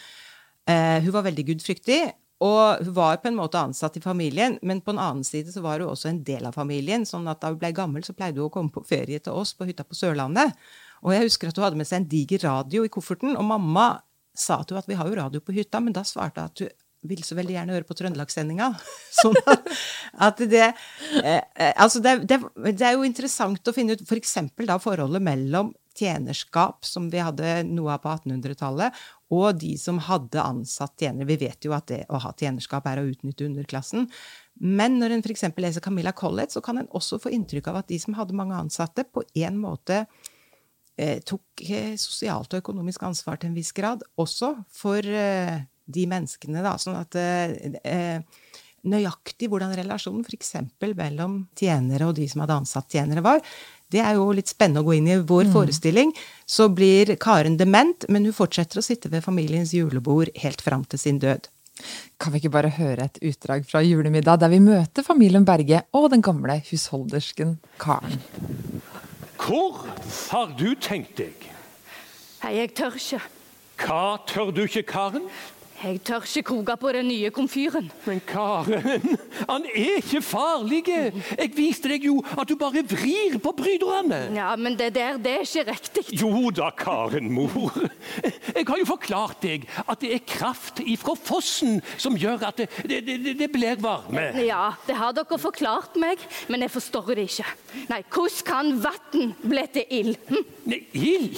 Eh, 0.68 1.00
hun 1.06 1.13
var 1.15 1.24
veldig 1.24 1.45
gudfryktig, 1.54 2.01
og 2.44 2.83
hun 2.83 2.94
var 2.98 3.21
på 3.24 3.31
en 3.31 3.39
måte 3.39 3.62
ansatt 3.63 3.95
i 3.95 4.04
familien, 4.04 4.57
men 4.62 4.83
på 4.83 4.92
en 4.92 5.00
annen 5.00 5.24
side 5.24 5.56
så 5.56 5.63
var 5.63 5.80
hun 5.80 5.94
også 5.94 6.12
en 6.12 6.19
del 6.27 6.50
av 6.50 6.59
familien, 6.59 7.07
sånn 7.07 7.31
at 7.31 7.39
da 7.39 7.54
hun 7.54 7.62
ble 7.63 7.71
gammel, 7.71 8.04
så 8.04 8.18
pleide 8.18 8.44
hun 8.44 8.51
å 8.51 8.54
komme 8.54 8.75
på 8.75 8.83
ferie 8.86 9.24
til 9.24 9.39
oss 9.39 9.56
på 9.56 9.69
hytta 9.71 9.88
på 9.88 9.95
Sørlandet. 9.95 10.51
Og 11.05 11.13
jeg 11.13 11.27
husker 11.27 11.51
at 11.51 11.59
hun 11.59 11.67
hadde 11.67 11.79
med 11.79 11.89
seg 11.89 12.01
en 12.01 12.09
diger 12.11 12.44
radio 12.47 12.85
i 12.85 12.91
kofferten, 12.91 13.38
og 13.38 13.47
mamma 13.47 13.89
sa 14.38 14.61
til 14.61 14.77
henne 14.77 14.85
at 14.85 14.91
vi 14.91 14.99
har 14.99 15.09
jo 15.09 15.17
radio 15.17 15.41
på 15.44 15.55
hytta, 15.55 15.81
men 15.81 15.95
da 15.95 16.05
svarte 16.05 16.44
hun 16.44 16.51
at 16.51 16.65
hun 16.65 16.75
vil 17.07 17.23
så 17.23 17.38
veldig 17.38 17.53
gjerne 17.55 17.75
høre 17.75 17.88
på 17.88 17.95
Trøndelagssendinga. 17.97 18.71
Sånn 19.21 19.38
at, 19.47 20.39
det 20.49 20.63
eh, 20.65 21.73
Altså, 21.77 22.01
det, 22.03 22.19
det, 22.29 22.41
det 22.67 22.88
er 22.88 22.97
jo 22.97 23.05
interessant 23.07 23.69
å 23.69 23.75
finne 23.75 23.97
ut. 23.97 24.05
For 24.07 24.65
da 24.67 24.79
forholdet 24.81 25.23
mellom 25.23 25.73
tjenerskap, 25.97 26.85
som 26.85 27.07
vi 27.09 27.21
hadde 27.23 27.63
noe 27.69 27.95
av 27.95 28.03
på 28.03 28.11
1800-tallet, 28.13 28.97
og 29.33 29.59
de 29.59 29.73
som 29.81 29.99
hadde 30.05 30.44
ansatt 30.44 30.94
tjenere. 31.01 31.27
Vi 31.31 31.39
vet 31.41 31.65
jo 31.65 31.73
at 31.75 31.89
det 31.91 32.03
å 32.13 32.21
ha 32.21 32.33
tjenerskap 32.38 32.85
er 32.88 33.01
å 33.01 33.07
utnytte 33.09 33.47
underklassen. 33.47 34.07
Men 34.61 34.97
når 35.01 35.17
en 35.17 35.25
f.eks. 35.25 35.47
leser 35.57 35.83
Camilla 35.83 36.13
Collett, 36.17 36.53
så 36.53 36.63
kan 36.65 36.79
en 36.81 36.89
også 36.97 37.19
få 37.21 37.33
inntrykk 37.35 37.69
av 37.71 37.81
at 37.81 37.91
de 37.91 37.99
som 38.01 38.15
hadde 38.17 38.38
mange 38.38 38.57
ansatte, 38.57 39.05
på 39.09 39.25
en 39.38 39.59
måte 39.61 40.05
tok 41.25 41.63
eh, 41.69 41.95
sosialt 41.99 42.53
og 42.53 42.63
økonomisk 42.63 43.03
ansvar 43.05 43.38
til 43.38 43.51
en 43.51 43.57
viss 43.57 43.73
grad, 43.75 44.03
også 44.17 44.53
for 44.73 45.05
eh, 45.05 45.59
de 45.88 46.05
menneskene, 46.09 46.63
da. 46.65 46.75
Sånn 46.81 46.97
at 46.99 47.17
eh, 47.19 47.53
eh, 47.88 48.53
nøyaktig 48.88 49.49
hvordan 49.51 49.75
relasjonen 49.77 50.23
f.eks. 50.25 50.55
mellom 50.95 51.41
tjenere 51.57 52.09
og 52.09 52.15
de 52.17 52.27
som 52.31 52.44
hadde 52.44 52.59
ansatt 52.61 52.97
tjenere, 52.97 53.23
var, 53.25 53.44
det 53.91 54.01
er 54.03 54.17
jo 54.19 54.29
litt 54.35 54.51
spennende 54.51 54.83
å 54.83 54.88
gå 54.88 54.97
inn 54.97 55.09
i 55.11 55.19
vår 55.19 55.51
forestilling. 55.53 56.13
Så 56.45 56.69
blir 56.75 57.13
Karen 57.21 57.59
dement, 57.59 58.07
men 58.11 58.27
hun 58.27 58.35
fortsetter 58.35 58.81
å 58.81 58.85
sitte 58.85 59.11
ved 59.13 59.25
familiens 59.25 59.73
julebord 59.75 60.33
helt 60.44 60.63
fram 60.63 60.83
til 60.89 61.01
sin 61.01 61.21
død. 61.23 61.47
Kan 62.18 62.33
vi 62.33 62.42
ikke 62.42 62.56
bare 62.56 62.73
høre 62.73 63.06
et 63.06 63.19
utdrag 63.30 63.68
fra 63.69 63.83
julemiddag 63.85 64.42
der 64.42 64.51
vi 64.51 64.63
møter 64.63 65.06
familien 65.06 65.45
Berge 65.45 65.83
og 65.95 66.09
den 66.13 66.25
gamle 66.25 66.57
husholdersken 66.71 67.59
Karen? 67.81 68.18
Hvor 69.47 69.85
har 70.31 70.49
du 70.59 70.73
tenkt 70.75 71.16
deg? 71.21 71.45
Nei, 72.44 72.49
jeg 72.57 72.73
tør 72.75 72.97
ikke. 72.99 73.21
Hva 73.80 74.18
tør 74.27 74.51
du 74.51 74.66
ikke, 74.66 74.83
Karen? 74.89 75.30
Jeg 75.77 75.99
tør 76.01 76.23
ikke 76.25 76.41
koke 76.47 76.73
på 76.81 76.91
den 76.95 77.05
nye 77.11 77.29
komfyren. 77.29 77.91
Men 78.07 78.21
Karen, 78.25 79.17
han 79.51 79.65
er 79.69 79.99
ikke 79.99 80.23
farlig. 80.25 80.79
Jeg 80.89 81.51
viste 81.53 81.91
deg 81.91 82.07
jo 82.07 82.15
at 82.33 82.49
du 82.49 82.55
bare 82.57 82.81
vrir 82.89 83.37
på 83.43 83.53
bryterne. 83.59 84.23
Ja, 84.33 84.55
men 84.57 84.77
det 84.79 84.89
der, 84.95 85.19
det 85.21 85.35
er 85.35 85.45
ikke 85.45 85.65
riktig. 85.69 86.05
Jo 86.17 86.49
da, 86.49 86.71
Karen, 86.73 87.29
mor. 87.33 87.67
Jeg 88.55 88.65
har 88.65 88.81
jo 88.81 88.87
forklart 88.89 89.43
deg 89.45 89.67
at 89.85 90.01
det 90.01 90.15
er 90.15 90.23
kraft 90.25 90.81
ifra 90.81 91.13
fossen 91.13 91.77
som 92.01 92.17
gjør 92.17 92.47
at 92.49 92.63
det, 92.63 92.69
det, 92.89 93.03
det, 93.05 93.35
det 93.37 93.49
blir 93.53 93.77
varme. 93.83 94.31
Ja, 94.41 94.71
det 94.87 94.97
har 94.97 95.13
dere 95.13 95.37
forklart 95.41 95.97
meg, 96.01 96.21
men 96.49 96.65
jeg 96.65 96.73
forstår 96.73 97.13
det 97.13 97.27
ikke. 97.29 97.47
Nei, 97.91 98.01
hvordan 98.09 98.45
kan 98.47 98.73
vann 98.81 99.33
bli 99.45 99.67
til 99.77 99.97
ild? 99.99 100.17
Hm? 100.31 100.43
Nei, 100.67 100.81
ild? 100.97 101.37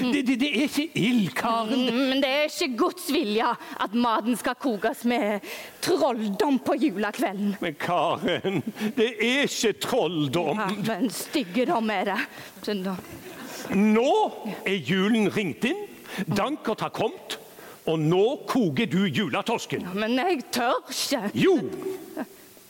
Det, 0.00 0.24
det, 0.26 0.36
det 0.42 0.50
er 0.50 0.66
ikke 0.66 0.88
ild, 0.98 1.30
Karen. 1.38 1.86
Mm, 1.86 2.02
Men 2.10 2.22
det 2.24 2.30
er 2.34 2.48
ikke 2.50 2.72
Guds 2.80 3.06
vilje 3.14 3.46
at 3.80 3.94
maten 3.94 4.36
skal 4.38 4.56
kokes 4.60 5.04
med 5.08 5.44
trolldom 5.84 6.58
på 6.64 6.76
julekvelden. 6.80 7.56
Men 7.62 7.76
Karen, 7.80 8.62
det 8.96 9.12
er 9.18 9.44
ikke 9.46 9.74
trolldom. 9.82 10.58
Ja, 10.58 10.70
men 10.88 11.10
styggedom 11.14 11.90
er 11.94 12.12
det. 12.12 12.18
Så 12.64 12.76
Nå 13.76 14.10
er 14.64 14.80
julen 14.88 15.28
ringt 15.34 15.64
inn, 15.68 15.84
dankert 16.26 16.82
har 16.82 16.92
kommet, 16.96 17.38
og 17.88 18.00
nå 18.00 18.24
koker 18.50 18.88
du 18.90 19.04
julatorsken. 19.06 19.86
Men 19.94 20.18
jeg 20.18 20.44
tør 20.54 20.80
ikke. 20.90 21.22
Jo, 21.38 21.56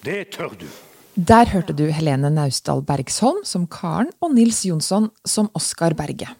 det 0.04 0.22
tør 0.36 0.54
du. 0.60 0.68
Der 1.20 1.50
hørte 1.50 1.74
du 1.76 1.88
Helene 1.92 2.30
Naustdal 2.32 2.84
Bergsholm 2.86 3.42
som 3.44 3.66
Karen 3.68 4.12
og 4.22 4.32
Nils 4.36 4.62
Jonsson 4.64 5.10
som 5.26 5.50
Oskar 5.58 5.96
Berge. 5.98 6.30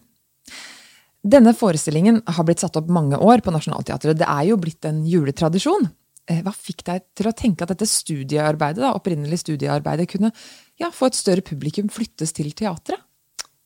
Denne 1.21 1.53
forestillingen 1.53 2.23
har 2.25 2.47
blitt 2.49 2.63
satt 2.63 2.79
opp 2.81 2.89
mange 2.93 3.19
år 3.21 3.43
på 3.45 3.53
Nationaltheatret. 3.53 4.19
Det 4.21 4.29
er 4.29 4.47
jo 4.49 4.57
blitt 4.61 4.87
en 4.89 5.03
juletradisjon. 5.05 5.91
Eh, 6.31 6.41
Hva 6.47 6.53
fikk 6.57 6.85
deg 6.87 7.05
til 7.19 7.29
å 7.29 7.37
tenke 7.37 7.67
at 7.67 7.75
dette 7.75 7.89
studiearbeidet, 7.89 8.81
da, 8.81 8.95
opprinnelig 8.97 9.43
studiearbeidet 9.43 10.09
kunne 10.15 10.33
ja, 10.81 10.89
få 10.95 11.11
et 11.11 11.19
større 11.19 11.45
publikum 11.45 11.93
flyttes 11.93 12.33
til 12.37 12.53
teatret? 12.57 13.05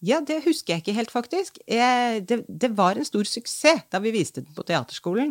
Ja, 0.04 0.18
det 0.20 0.42
husker 0.44 0.75
jeg 0.75 0.82
ikke 0.82 0.96
helt, 0.99 1.12
faktisk. 1.14 1.62
Jeg, 1.70 2.25
det, 2.28 2.42
det 2.49 2.68
var 2.76 2.99
en 2.99 3.06
stor 3.08 3.25
suksess 3.25 3.87
da 3.92 4.02
vi 4.04 4.12
viste 4.12 4.42
den 4.42 4.52
på 4.52 4.66
teaterskolen. 4.66 5.30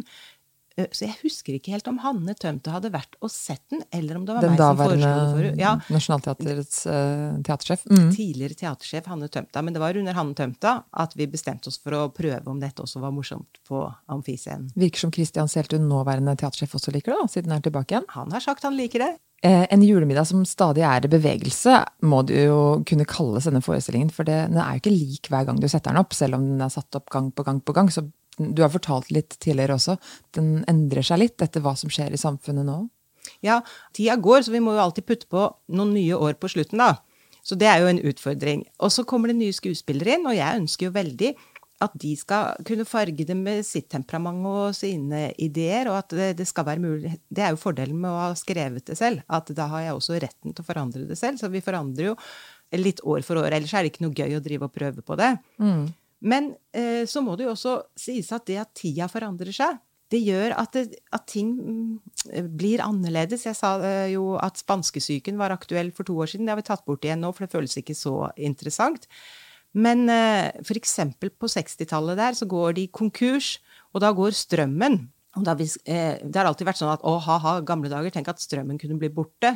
Eh, 0.77 0.87
Så 0.91 1.05
jeg 1.05 1.15
husker 1.21 1.57
ikke 1.57 1.73
helt 1.75 1.87
om 1.89 1.99
Hanne 2.01 2.33
Tømte 2.39 2.73
hadde 2.73 2.89
vært 2.93 3.17
og 3.21 3.29
sett 3.31 3.61
den, 3.69 3.83
eller 3.93 4.17
om 4.17 4.25
det 4.25 4.35
var 4.35 4.45
Den 4.45 4.55
meg 4.55 4.61
som 4.61 4.79
foreslo 4.79 5.09
det 5.09 5.25
for. 5.33 5.59
Ja, 5.61 5.73
Nationaltheatrets 5.93 6.79
uh, 6.89 7.41
teatersjef. 7.45 7.83
Mm. 7.91 8.07
tidligere 8.15 8.57
teatersjef 8.57 9.09
Hanne 9.11 9.29
Tømta. 9.29 9.61
Men 9.61 9.75
det 9.75 9.83
var 9.83 9.99
under 9.99 10.17
Hanne 10.17 10.37
Tømta 10.37 10.75
at 10.89 11.13
vi 11.19 11.27
bestemte 11.29 11.69
oss 11.69 11.77
for 11.81 11.97
å 11.97 12.07
prøve 12.13 12.49
om 12.49 12.61
dette 12.61 12.81
også 12.81 13.03
var 13.03 13.13
morsomt 13.13 13.61
på 13.67 13.83
Amfiscenen. 14.13 14.71
Virker 14.79 15.05
som 15.05 15.13
Christian 15.13 15.51
Seltun, 15.51 15.85
nåværende 15.89 16.35
teatersjef, 16.39 16.73
også 16.79 16.95
liker 16.95 17.13
det, 17.13 17.19
da, 17.21 17.29
siden 17.35 17.53
han 17.53 17.61
er 17.61 17.69
tilbake 17.69 17.95
igjen. 17.95 18.09
Han 18.17 18.33
har 18.33 18.43
sagt 18.43 18.65
han 18.65 18.77
liker 18.79 19.05
det. 19.05 19.13
Eh, 19.43 19.65
en 19.75 19.81
julemiddag 19.83 20.25
som 20.25 20.45
stadig 20.47 20.85
er 20.87 21.03
i 21.03 21.11
bevegelse, 21.11 21.81
må 22.07 22.21
du 22.23 22.31
jo 22.37 22.59
kunne 22.87 23.03
kalles 23.05 23.43
denne 23.49 23.59
forestillingen. 23.61 24.09
For 24.15 24.23
det, 24.23 24.37
den 24.53 24.57
er 24.61 24.77
jo 24.77 24.83
ikke 24.85 24.93
lik 24.95 25.27
hver 25.29 25.45
gang 25.49 25.59
du 25.59 25.67
setter 25.67 25.91
den 25.91 25.99
opp, 25.99 26.15
selv 26.15 26.39
om 26.39 26.45
den 26.47 26.63
er 26.63 26.71
satt 26.71 26.95
opp 26.95 27.11
gang 27.11 27.27
på 27.35 27.43
gang 27.43 27.59
på 27.59 27.75
gang. 27.75 27.91
Så 27.91 28.05
du 28.37 28.63
har 28.63 28.71
fortalt 28.73 29.11
litt 29.13 29.37
tidligere 29.43 29.77
også. 29.77 29.97
Den 30.35 30.63
endrer 30.69 31.05
seg 31.05 31.21
litt 31.21 31.43
etter 31.43 31.63
hva 31.63 31.75
som 31.79 31.91
skjer 31.93 32.13
i 32.15 32.21
samfunnet 32.21 32.67
nå. 32.67 32.83
Ja, 33.43 33.61
tida 33.95 34.17
går, 34.19 34.43
så 34.43 34.53
vi 34.53 34.61
må 34.63 34.75
jo 34.75 34.83
alltid 34.83 35.07
putte 35.07 35.29
på 35.31 35.47
noen 35.75 35.93
nye 35.95 36.17
år 36.17 36.37
på 36.39 36.51
slutten, 36.51 36.81
da. 36.81 36.97
Så 37.43 37.57
det 37.59 37.67
er 37.67 37.81
jo 37.83 37.89
en 37.91 37.99
utfordring. 37.99 38.63
Og 38.83 38.91
så 38.95 39.03
kommer 39.07 39.31
det 39.31 39.39
nye 39.39 39.55
skuespillere 39.55 40.17
inn, 40.17 40.29
og 40.29 40.37
jeg 40.37 40.61
ønsker 40.61 40.87
jo 40.87 40.95
veldig 40.95 41.33
at 41.83 41.95
de 41.99 42.13
skal 42.15 42.61
kunne 42.67 42.85
farge 42.87 43.25
det 43.27 43.35
med 43.35 43.65
sitt 43.67 43.89
temperament 43.91 44.45
og 44.47 44.75
sine 44.77 45.25
ideer, 45.41 45.89
og 45.91 45.97
at 45.99 46.15
det, 46.15 46.29
det 46.39 46.45
skal 46.47 46.67
være 46.69 46.83
mulig 46.83 47.11
Det 47.27 47.43
er 47.43 47.51
jo 47.51 47.59
fordelen 47.59 47.97
med 47.99 48.11
å 48.11 48.21
ha 48.21 48.29
skrevet 48.39 48.85
det 48.87 48.95
selv, 48.99 49.25
at 49.27 49.51
da 49.57 49.67
har 49.73 49.87
jeg 49.87 49.97
også 49.97 50.19
retten 50.23 50.53
til 50.53 50.63
å 50.63 50.67
forandre 50.67 51.03
det 51.09 51.17
selv. 51.19 51.41
Så 51.41 51.51
vi 51.51 51.63
forandrer 51.65 52.13
jo 52.13 52.15
litt 52.79 53.03
år 53.03 53.25
for 53.25 53.41
år, 53.41 53.51
ellers 53.51 53.73
er 53.75 53.83
det 53.83 53.91
ikke 53.91 54.05
noe 54.05 54.15
gøy 54.15 54.37
å 54.37 54.43
drive 54.45 54.69
og 54.69 54.73
prøve 54.77 55.03
på 55.05 55.17
det. 55.19 55.33
Men 56.23 56.53
eh, 56.75 57.03
så 57.09 57.23
må 57.23 57.35
det 57.35 57.47
jo 57.47 57.53
også 57.53 57.79
sies 57.99 58.31
at 58.35 58.45
det 58.47 58.61
at 58.61 58.71
tida 58.77 59.09
forandrer 59.11 59.51
seg, 59.55 59.81
det 60.13 60.19
gjør 60.21 60.53
at, 60.61 60.75
det, 60.75 60.99
at 61.15 61.23
ting 61.29 61.53
mm, 61.57 62.43
blir 62.57 62.83
annerledes. 62.85 63.47
Jeg 63.47 63.57
sa 63.57 63.75
eh, 63.81 64.11
jo 64.13 64.35
at 64.41 64.59
spanskesyken 64.61 65.39
var 65.39 65.55
aktuell 65.55 65.89
for 65.95 66.07
to 66.07 66.19
år 66.21 66.29
siden. 66.29 66.45
Det 66.45 66.53
har 66.53 66.61
vi 66.61 66.67
tatt 66.67 66.85
bort 66.85 67.05
igjen 67.05 67.23
nå, 67.23 67.31
for 67.33 67.45
det 67.45 67.53
føles 67.55 67.73
ikke 67.79 67.97
så 67.97 68.17
interessant. 68.37 69.07
Men 69.73 70.05
eh, 70.13 70.53
eksempel 70.77 71.33
på 71.33 71.49
60-tallet 71.49 72.19
der 72.19 72.37
så 72.37 72.47
går 72.49 72.77
de 72.77 72.87
konkurs, 72.93 73.57
og 73.93 74.03
da 74.05 74.13
går 74.13 74.37
strømmen. 74.37 74.99
Da 75.41 75.55
vi, 75.57 75.65
eh, 75.89 76.21
det 76.21 76.37
har 76.37 76.51
alltid 76.51 76.69
vært 76.69 76.83
sånn 76.83 76.93
at 76.93 77.05
å, 77.09 77.17
ha-ha, 77.23 77.57
gamle 77.65 77.89
dager, 77.89 78.13
tenk 78.13 78.29
at 78.29 78.43
strømmen 78.43 78.77
kunne 78.81 78.99
bli 79.01 79.09
borte. 79.13 79.55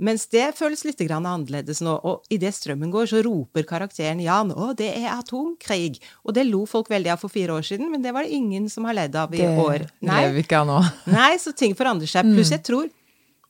Mens 0.00 0.24
det 0.32 0.54
føles 0.56 0.86
litt 0.86 1.02
grann 1.04 1.26
annerledes 1.28 1.82
nå. 1.84 1.98
Og 2.08 2.24
idet 2.32 2.54
strømmen 2.56 2.90
går, 2.94 3.10
så 3.10 3.20
roper 3.26 3.66
karakteren 3.68 4.22
Jan 4.24 4.54
å, 4.54 4.70
det 4.76 4.88
er 4.96 5.10
atomkrig. 5.12 6.00
Og 6.24 6.32
det 6.36 6.46
lo 6.48 6.64
folk 6.70 6.88
veldig 6.90 7.12
av 7.12 7.20
for 7.20 7.32
fire 7.32 7.58
år 7.58 7.66
siden, 7.68 7.90
men 7.92 8.02
det 8.04 8.14
var 8.16 8.24
det 8.24 8.32
ingen 8.38 8.70
som 8.72 8.88
har 8.88 8.96
ledd 8.96 9.18
av 9.20 9.34
i 9.34 9.42
Det 9.42 9.52
år. 9.60 9.86
lever 10.00 10.34
vi 10.38 10.46
ikke 10.46 10.64
nå. 10.68 10.80
Nei, 11.18 11.34
så 11.42 11.52
ting 11.52 11.76
forandrer 11.78 12.08
seg. 12.10 12.32
Pluss 12.32 12.54
jeg 12.54 12.64
tror 12.66 12.88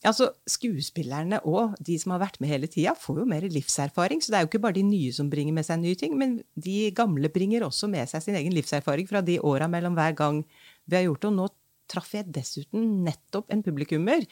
altså 0.02 0.32
skuespillerne 0.50 1.38
og 1.46 1.76
de 1.78 1.94
som 2.00 2.10
har 2.14 2.24
vært 2.24 2.40
med 2.42 2.50
hele 2.50 2.66
tida, 2.66 2.94
får 2.98 3.20
jo 3.22 3.26
mer 3.28 3.46
livserfaring. 3.46 4.22
Så 4.22 4.32
det 4.32 4.38
er 4.40 4.46
jo 4.46 4.50
ikke 4.50 4.62
bare 4.64 4.78
de 4.80 4.84
nye 4.86 5.12
som 5.14 5.28
bringer 5.30 5.54
med 5.54 5.66
seg 5.68 5.78
nye 5.78 5.98
ting, 5.98 6.16
men 6.18 6.40
de 6.58 6.90
gamle 6.96 7.30
bringer 7.32 7.62
også 7.66 7.86
med 7.90 8.10
seg 8.10 8.24
sin 8.24 8.38
egen 8.38 8.54
livserfaring 8.56 9.06
fra 9.06 9.22
de 9.22 9.38
åra 9.38 9.70
mellom 9.70 9.94
hver 9.98 10.16
gang 10.18 10.42
vi 10.90 10.98
har 10.98 11.06
gjort 11.06 11.22
det. 11.22 11.30
Og 11.30 11.38
nå 11.38 11.48
traff 11.92 12.12
jeg 12.16 12.30
dessuten 12.34 13.04
nettopp 13.06 13.50
en 13.52 13.62
publikummer 13.62 14.24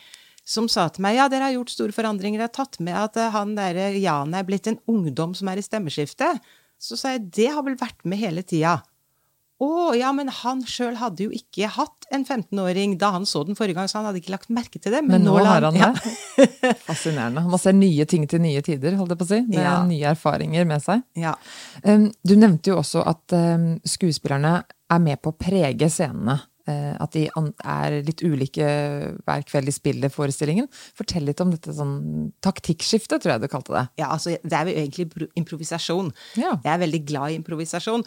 som 0.50 0.66
sa 0.70 0.88
til 0.90 1.04
meg 1.06 1.14
ja, 1.20 1.28
dere 1.30 1.46
har 1.48 1.54
gjort 1.54 1.70
store 1.76 1.94
forandringer, 1.94 2.40
dere 2.40 2.50
har 2.50 2.56
tatt 2.56 2.80
med 2.82 2.96
at 2.98 3.18
eh, 3.20 3.30
han 3.34 3.54
der 3.58 3.78
Jan 4.00 4.34
er 4.34 4.46
blitt 4.48 4.66
en 4.70 4.80
ungdom 4.90 5.36
som 5.38 5.50
er 5.52 5.60
i 5.60 5.66
stemmeskiftet. 5.66 6.40
Så 6.80 6.96
sa 6.98 7.12
jeg 7.14 7.28
det 7.36 7.50
har 7.54 7.62
vel 7.66 7.76
vært 7.78 8.02
med 8.08 8.18
hele 8.18 8.42
tida. 8.42 8.80
Å, 9.60 9.90
ja, 9.92 10.08
men 10.16 10.30
han 10.32 10.62
sjøl 10.64 10.94
hadde 10.96 11.26
jo 11.26 11.32
ikke 11.36 11.68
hatt 11.68 12.06
en 12.16 12.22
15-åring 12.24 12.94
da 12.98 13.10
han 13.12 13.26
så 13.28 13.42
den 13.44 13.58
forrige 13.58 13.76
gang, 13.76 13.90
så 13.92 13.98
han 13.98 14.06
hadde 14.08 14.22
ikke 14.22 14.32
lagt 14.32 14.48
merke 14.56 14.80
til 14.80 14.94
det. 14.96 15.02
Men 15.04 15.20
nå 15.20 15.34
nå 15.36 15.44
har 15.44 15.66
han 15.68 15.76
ja. 15.76 15.90
det. 15.92 16.70
Fascinerende. 16.88 17.44
Man 17.44 17.60
ser 17.60 17.76
nye 17.76 18.06
ting 18.08 18.24
til 18.30 18.40
nye 18.40 18.62
tider, 18.64 18.96
holdt 18.96 19.12
jeg 19.12 19.20
på 19.20 19.28
å 19.28 19.30
si. 19.34 19.42
Med 19.52 19.60
Ja. 19.60 19.74
nye 19.84 20.14
erfaringer 20.14 20.64
med 20.64 20.80
seg. 20.80 21.04
Ja. 21.20 21.34
Du 21.84 22.32
nevnte 22.40 22.72
jo 22.72 22.80
også 22.80 23.04
at 23.04 23.36
skuespillerne 23.84 24.62
er 24.64 25.04
med 25.04 25.20
på 25.20 25.34
å 25.34 25.36
prege 25.36 25.92
scenene. 25.92 26.40
Eh, 26.70 26.94
At 27.00 27.14
de 27.16 27.26
er 27.28 27.98
litt 28.06 28.22
ulike 28.26 28.66
hver 29.26 29.44
kveld 29.48 29.70
de 29.70 29.74
spiller 29.74 30.12
forestillingen. 30.12 30.68
Fortell 30.98 31.26
litt 31.28 31.40
om 31.42 31.52
dette 31.54 31.74
sånn 31.76 32.32
taktikkskiftet, 32.44 33.22
tror 33.22 33.34
jeg 33.34 33.44
du 33.44 33.50
kalte 33.52 33.76
det. 33.76 33.84
Ja, 34.02 34.10
altså, 34.14 34.36
det 34.42 34.56
er 34.56 34.68
jo 34.68 34.76
egentlig 34.82 35.28
improvisasjon. 35.40 36.12
Ja. 36.40 36.56
Jeg 36.64 36.72
er 36.74 36.82
veldig 36.84 37.02
glad 37.08 37.32
i 37.32 37.38
improvisasjon. 37.40 38.04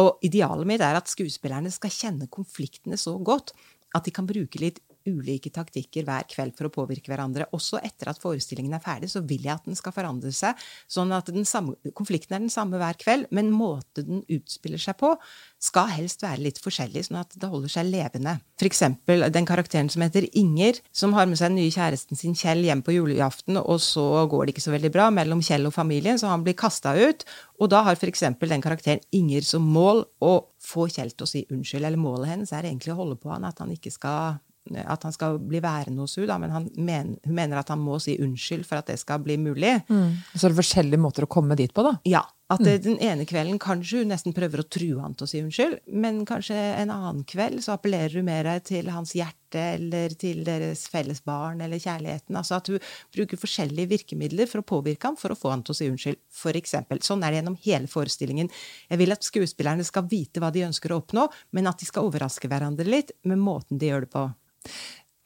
Og 0.00 0.24
idealet 0.24 0.68
mitt 0.68 0.84
er 0.84 0.96
at 0.96 1.10
skuespillerne 1.12 1.72
skal 1.72 1.92
kjenne 1.92 2.30
konfliktene 2.32 2.96
så 3.00 3.18
godt 3.20 3.52
at 3.92 4.06
de 4.06 4.14
kan 4.14 4.28
bruke 4.28 4.60
litt 4.60 4.80
ulike 5.08 5.50
taktikker 5.54 6.06
hver 6.06 6.28
kveld 6.30 6.54
for 6.58 6.68
å 6.68 6.72
påvirke 6.74 7.12
hverandre. 7.12 7.48
Også 7.56 7.80
etter 7.82 8.12
at 8.12 8.20
forestillingen 8.22 8.76
er 8.76 8.84
ferdig, 8.84 9.10
så 9.12 9.24
vil 9.26 9.48
jeg 9.48 9.54
at 9.56 9.66
den 9.66 9.78
skal 9.78 9.94
forandre 9.96 10.32
seg. 10.36 10.58
Sånn 10.90 11.12
at 11.16 11.32
samme, 11.48 11.74
konflikten 11.96 12.36
er 12.36 12.44
den 12.44 12.52
samme 12.52 12.78
hver 12.80 12.98
kveld, 13.00 13.28
men 13.34 13.50
måten 13.54 14.08
den 14.08 14.22
utspiller 14.30 14.80
seg 14.80 14.98
på, 15.00 15.14
skal 15.62 15.90
helst 15.94 16.22
være 16.24 16.42
litt 16.42 16.60
forskjellig, 16.62 17.04
sånn 17.06 17.20
at 17.20 17.34
det 17.38 17.50
holder 17.50 17.70
seg 17.70 17.90
levende. 17.90 18.38
For 18.58 18.68
eksempel 18.70 19.26
den 19.34 19.46
karakteren 19.48 19.90
som 19.92 20.02
heter 20.04 20.26
Inger, 20.38 20.78
som 20.94 21.14
har 21.16 21.28
med 21.30 21.40
seg 21.40 21.52
den 21.52 21.60
nye 21.62 21.74
kjæresten 21.74 22.18
sin 22.18 22.38
Kjell 22.38 22.64
hjem 22.66 22.82
på 22.86 22.94
julaften, 22.96 23.58
og 23.60 23.78
så 23.82 24.24
går 24.30 24.46
det 24.46 24.56
ikke 24.56 24.66
så 24.66 24.74
veldig 24.74 24.92
bra 24.94 25.08
mellom 25.14 25.42
Kjell 25.44 25.66
og 25.68 25.74
familien, 25.74 26.18
så 26.18 26.30
han 26.30 26.46
blir 26.46 26.58
kasta 26.58 26.94
ut. 26.98 27.26
Og 27.62 27.70
da 27.70 27.84
har 27.86 27.98
eksempel 28.12 28.50
den 28.50 28.62
karakteren 28.62 29.02
Inger 29.14 29.44
som 29.46 29.66
mål 29.74 30.04
å 30.22 30.32
få 30.62 30.88
Kjell 30.92 31.12
til 31.14 31.26
å 31.26 31.30
si 31.30 31.44
unnskyld. 31.50 31.86
Eller 31.86 32.00
målet 32.00 32.32
hennes 32.34 32.52
er 32.54 32.68
egentlig 32.68 32.94
å 32.94 33.00
holde 33.00 33.18
på 33.20 33.32
han, 33.32 33.46
at 33.48 33.62
han 33.62 33.72
ikke 33.74 33.92
skal 33.94 34.40
at 34.70 35.02
han 35.02 35.14
skal 35.14 35.38
bli 35.42 35.60
værende 35.62 36.04
hos 36.04 36.16
henne, 36.20 36.38
men 36.38 36.54
han 36.54 36.68
men, 36.76 37.16
hun 37.24 37.34
mener 37.34 37.60
at 37.60 37.72
han 37.72 37.82
må 37.82 37.98
si 38.02 38.14
unnskyld 38.22 38.64
for 38.68 38.80
at 38.80 38.92
det 38.92 39.00
skal 39.02 39.22
bli 39.24 39.38
mulig. 39.40 39.74
Mm. 39.88 40.22
så 40.34 40.46
er 40.46 40.52
det 40.52 40.60
forskjellige 40.62 41.02
måter 41.02 41.26
å 41.26 41.30
komme 41.30 41.58
dit 41.58 41.74
på, 41.74 41.84
da. 41.86 41.96
Ja, 42.08 42.22
at 42.52 42.60
mm. 42.60 42.82
den 42.84 42.98
ene 43.00 43.24
kvelden 43.28 43.58
kanskje 43.62 44.02
hun 44.02 44.10
nesten 44.12 44.34
prøver 44.36 44.60
å 44.60 44.66
true 44.68 45.00
han 45.00 45.14
til 45.16 45.26
å 45.26 45.30
si 45.30 45.40
unnskyld, 45.40 45.78
men 45.94 46.22
kanskje 46.28 46.56
en 46.56 46.92
annen 46.92 47.22
kveld 47.28 47.62
så 47.64 47.76
appellerer 47.76 48.18
hun 48.20 48.28
mer 48.28 48.48
til 48.66 48.90
hans 48.92 49.14
hjerte 49.16 49.62
eller 49.76 50.12
til 50.20 50.42
deres 50.44 50.84
felles 50.92 51.22
barn 51.24 51.62
eller 51.64 51.80
kjærligheten. 51.80 52.36
Altså 52.38 52.58
at 52.58 52.68
hun 52.72 52.82
bruker 53.14 53.40
forskjellige 53.40 53.92
virkemidler 53.94 54.50
for 54.50 54.62
å 54.62 54.68
påvirke 54.68 55.08
ham 55.08 55.18
for 55.20 55.32
å 55.32 55.38
få 55.38 55.54
han 55.54 55.64
til 55.64 55.74
å 55.74 55.78
si 55.78 55.88
unnskyld, 55.92 56.20
eksempel. 56.62 57.00
Sånn 57.04 57.24
er 57.24 57.32
det 57.32 57.40
gjennom 57.40 57.58
hele 57.64 57.88
forestillingen. 57.88 58.52
Jeg 58.90 59.00
vil 59.00 59.16
at 59.16 59.24
skuespillerne 59.24 59.86
skal 59.88 60.06
vite 60.10 60.42
hva 60.42 60.52
de 60.52 60.66
ønsker 60.68 60.92
å 60.92 61.00
oppnå, 61.00 61.28
men 61.56 61.70
at 61.70 61.80
de 61.80 61.88
skal 61.88 62.08
overraske 62.08 62.50
hverandre 62.52 62.88
litt 62.88 63.16
med 63.28 63.40
måten 63.40 63.80
de 63.80 63.92
gjør 63.92 64.06
det 64.06 64.12
på. 64.12 64.28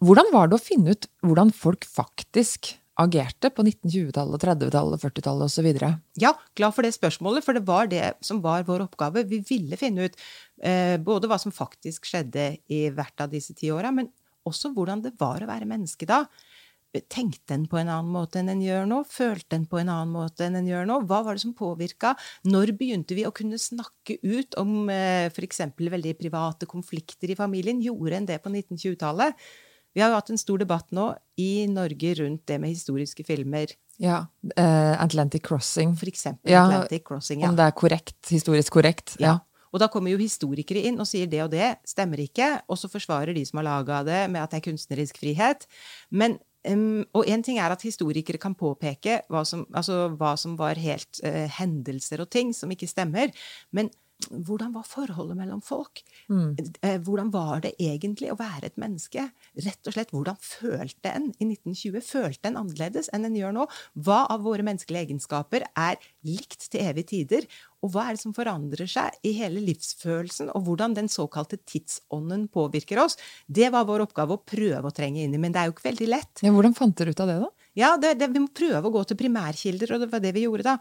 Hvordan 0.05 0.29
var 0.33 0.51
det 0.51 0.59
å 0.59 0.63
finne 0.63 0.93
ut 0.93 1.09
hvordan 1.25 1.53
folk 1.57 1.87
faktisk 1.89 2.75
agerte 3.01 3.51
på 3.53 3.65
1920-tallet, 3.65 4.43
30-tallet, 4.45 5.03
40-tallet 5.03 5.51
osv.? 5.51 5.69
Ja, 6.21 6.33
glad 6.57 6.77
for 6.77 6.87
det 6.87 6.95
spørsmålet, 6.97 7.45
for 7.45 7.57
det 7.57 7.65
var 7.69 7.91
det 7.93 8.15
som 8.25 8.41
var 8.45 8.65
vår 8.69 8.87
oppgave. 8.87 9.27
Vi 9.29 9.43
ville 9.49 9.77
finne 9.81 10.09
ut 10.09 10.17
eh, 10.65 10.97
både 11.01 11.29
hva 11.29 11.39
som 11.41 11.55
faktisk 11.55 12.09
skjedde 12.09 12.55
i 12.73 12.87
hvert 12.93 13.25
av 13.25 13.33
disse 13.33 13.57
ti 13.57 13.73
åra, 13.73 13.93
men 13.93 14.09
også 14.49 14.73
hvordan 14.73 15.05
det 15.05 15.17
var 15.21 15.43
å 15.43 15.51
være 15.51 15.69
menneske 15.69 16.09
da. 16.09 16.25
Tenkte 17.13 17.53
en 17.53 17.67
på 17.69 17.77
en 17.77 17.91
annen 17.93 18.09
måte 18.13 18.41
enn 18.41 18.49
en 18.49 18.63
gjør 18.65 18.87
nå? 18.89 19.03
Følte 19.11 19.59
en 19.59 19.67
på 19.69 19.81
en 19.83 19.91
annen 19.93 20.13
måte 20.15 20.47
enn 20.47 20.57
en 20.57 20.69
gjør 20.71 20.87
nå? 20.89 20.99
Hva 21.11 21.19
var 21.27 21.37
det 21.37 21.43
som 21.43 21.53
påvirka? 21.57 22.15
Når 22.49 22.73
begynte 22.79 23.17
vi 23.19 23.27
å 23.29 23.35
kunne 23.37 23.59
snakke 23.61 24.17
ut 24.23 24.57
om 24.61 24.89
eh, 24.93 25.29
f.eks. 25.29 25.61
veldig 25.77 26.15
private 26.21 26.69
konflikter 26.71 27.33
i 27.33 27.37
familien? 27.39 27.83
Gjorde 27.85 28.21
en 28.21 28.29
det 28.31 28.39
på 28.45 28.53
1920-tallet? 28.55 29.49
Vi 29.97 30.03
har 30.05 30.13
jo 30.13 30.19
hatt 30.19 30.33
en 30.33 30.41
stor 30.41 30.61
debatt 30.61 30.91
nå 30.93 31.11
i 31.41 31.67
Norge 31.73 32.15
rundt 32.19 32.47
det 32.49 32.59
med 32.61 32.73
historiske 32.75 33.25
filmer. 33.25 33.71
Ja. 34.01 34.27
eh, 34.57 35.03
Atlantic 35.03 35.45
Crossing. 35.45 35.95
For 35.97 36.09
eksempel 36.11 36.53
Ja, 36.53 36.67
Atlantic 36.67 37.05
Crossing. 37.05 37.41
Ja. 37.41 37.49
Om 37.49 37.57
det 37.57 37.65
er 37.65 37.77
korrekt, 37.77 38.19
historisk 38.29 38.73
korrekt. 38.77 39.17
Ja. 39.19 39.27
Ja. 39.27 39.39
Og 39.73 39.81
da 39.83 39.89
kommer 39.93 40.13
jo 40.13 40.21
historikere 40.21 40.85
inn 40.89 41.01
og 41.03 41.09
sier 41.09 41.29
det 41.29 41.43
og 41.45 41.51
det 41.53 41.75
stemmer 41.89 42.21
ikke, 42.23 42.63
og 42.69 42.79
så 42.81 42.89
forsvarer 42.89 43.35
de 43.37 43.43
som 43.45 43.59
har 43.61 43.67
laga 43.67 44.03
det, 44.07 44.21
med 44.33 44.41
at 44.41 44.55
det 44.55 44.61
er 44.63 44.67
kunstnerisk 44.71 45.19
frihet. 45.21 45.67
Men, 46.09 46.39
em, 46.67 47.05
og 47.17 47.29
én 47.31 47.45
ting 47.47 47.61
er 47.63 47.75
at 47.75 47.85
historikere 47.87 48.41
kan 48.43 48.57
påpeke 48.59 49.21
hva 49.33 49.45
som, 49.49 49.67
altså, 49.73 50.07
hva 50.17 50.35
som 50.41 50.57
var 50.59 50.81
helt 50.81 51.23
uh, 51.25 51.47
hendelser 51.59 52.25
og 52.25 52.31
ting 52.33 52.53
som 52.57 52.73
ikke 52.73 52.91
stemmer. 52.91 53.33
Men 53.73 53.91
hvordan 54.31 54.73
var 54.73 54.87
forholdet 54.89 55.37
mellom 55.37 55.61
folk? 55.63 56.01
Eh, 56.81 56.97
Hvordan 57.05 57.31
var 57.35 57.61
det 57.65 57.75
egentlig 57.83 58.31
å 58.33 58.39
være 58.39 58.71
et 58.71 58.79
menneske? 58.81 59.27
Rett 59.61 59.89
og 59.89 59.95
slett, 59.95 60.13
hvordan 60.15 60.39
følte 60.41 61.13
en 61.13 61.29
i 61.37 61.49
1920? 61.51 62.01
Følte 62.05 62.51
en 62.51 62.59
annerledes 62.63 63.11
enn 63.13 63.29
en 63.29 63.37
gjør 63.37 63.55
nå? 63.59 63.67
Hva 64.07 64.25
av 64.33 64.47
våre 64.47 64.65
menneskelige 64.67 65.11
egenskaper 65.11 65.69
er 65.77 66.01
likt 66.27 66.71
til 66.73 66.87
evige 66.89 67.13
tider? 67.13 67.49
Og 67.87 67.93
hva 67.95 68.09
er 68.09 68.17
det 68.17 68.23
som 68.25 68.35
forandrer 68.35 68.89
seg 68.91 69.15
i 69.27 69.31
hele 69.37 69.61
livsfølelsen, 69.63 70.49
og 70.57 70.65
hvordan 70.67 70.97
den 70.97 71.07
såkalte 71.13 71.59
tidsånden 71.63 72.49
påvirker 72.51 72.99
oss? 73.05 73.15
Det 73.47 73.69
var 73.71 73.87
vår 73.87 74.09
oppgave 74.09 74.35
å 74.35 74.43
prøve 74.43 74.91
å 74.91 74.95
trenge 74.95 75.23
inn 75.23 75.37
i, 75.37 75.41
men 75.43 75.55
det 75.55 75.63
er 75.63 75.71
jo 75.71 75.77
ikke 75.77 75.87
veldig 75.87 76.09
lett. 76.11 76.43
Ja, 76.43 76.51
hvordan 76.57 76.75
fant 76.75 76.97
dere 76.99 77.15
ut 77.15 77.23
av 77.23 77.31
det, 77.31 77.37
da? 77.45 77.69
Ja, 77.79 77.93
det, 78.03 78.17
det, 78.19 78.31
vi 78.35 78.43
må 78.43 78.51
prøve 78.51 78.91
å 78.91 78.95
gå 78.97 79.05
til 79.07 79.21
primærkilder, 79.21 79.95
og 79.95 80.03
det 80.03 80.11
var 80.11 80.25
det 80.25 80.35
vi 80.35 80.45
gjorde 80.49 80.67
da. 80.67 80.75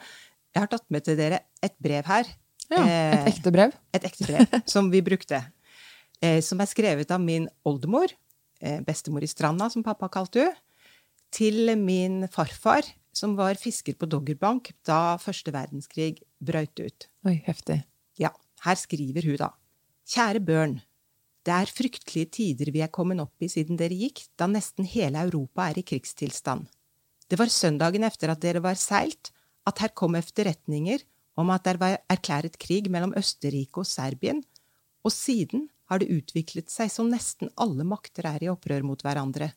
Jeg 0.55 0.63
har 0.63 0.71
tatt 0.71 0.87
med 0.95 1.05
til 1.05 1.19
dere 1.19 1.43
et 1.65 1.75
brev 1.83 2.09
her. 2.09 2.33
Ja, 2.71 2.81
et 2.81 2.89
Eh, 2.89 3.29
ekte 3.29 3.51
brev. 3.53 3.75
et 3.93 4.05
ekte 4.09 4.25
brev 4.25 4.55
som 4.73 4.89
vi 4.89 5.03
brukte. 5.05 5.43
Eh, 6.23 6.39
som 6.41 6.61
er 6.63 6.71
skrevet 6.71 7.11
av 7.13 7.21
min 7.21 7.45
oldemor, 7.67 8.09
eh, 8.63 8.79
bestemor 8.81 9.21
i 9.21 9.29
Stranda, 9.29 9.69
som 9.69 9.85
pappa 9.85 10.09
kalte 10.09 10.47
henne, 10.47 10.61
til 11.35 11.73
min 11.75 12.23
farfar, 12.31 12.87
som 13.15 13.35
var 13.39 13.55
fisker 13.59 13.95
på 13.95 14.09
Doggerbank 14.11 14.73
da 14.87 15.15
første 15.21 15.53
verdenskrig 15.55 16.19
brøt 16.43 16.81
ut. 16.81 17.07
Oi, 17.27 17.37
heftig. 17.47 17.81
Ja, 18.19 18.33
her 18.65 18.79
skriver 18.79 19.25
hun 19.29 19.39
da. 19.39 19.49
Kjære 20.05 20.43
Børn. 20.45 20.75
Det 21.45 21.53
er 21.53 21.69
fryktelige 21.69 22.31
tider 22.39 22.71
vi 22.73 22.81
er 22.81 22.91
kommet 22.93 23.21
opp 23.21 23.43
i 23.45 23.49
siden 23.51 23.77
dere 23.77 23.95
gikk, 23.95 24.23
da 24.37 24.47
nesten 24.49 24.87
hele 24.89 25.21
Europa 25.27 25.69
er 25.69 25.79
i 25.79 25.85
krigstilstand. 25.85 26.65
Det 27.29 27.37
var 27.39 27.49
søndagen 27.53 28.05
efter 28.05 28.33
at 28.33 28.41
dere 28.41 28.61
var 28.65 28.77
seilt, 28.77 29.31
at 29.65 29.81
her 29.81 29.93
kom 29.97 30.17
efterretninger 30.17 31.05
om 31.37 31.49
at 31.53 31.65
det 31.65 31.79
var 31.81 31.97
erklæret 32.11 32.57
krig 32.61 32.89
mellom 32.91 33.13
Østerrike 33.17 33.81
og 33.81 33.89
Serbien, 33.89 34.43
og 35.05 35.13
siden 35.13 35.69
har 35.89 36.01
det 36.01 36.09
utviklet 36.13 36.71
seg 36.73 36.89
som 36.89 37.09
nesten 37.11 37.51
alle 37.61 37.85
makter 37.85 38.25
er 38.29 38.45
i 38.45 38.49
opprør 38.49 38.85
mot 38.85 39.01
hverandre. 39.05 39.51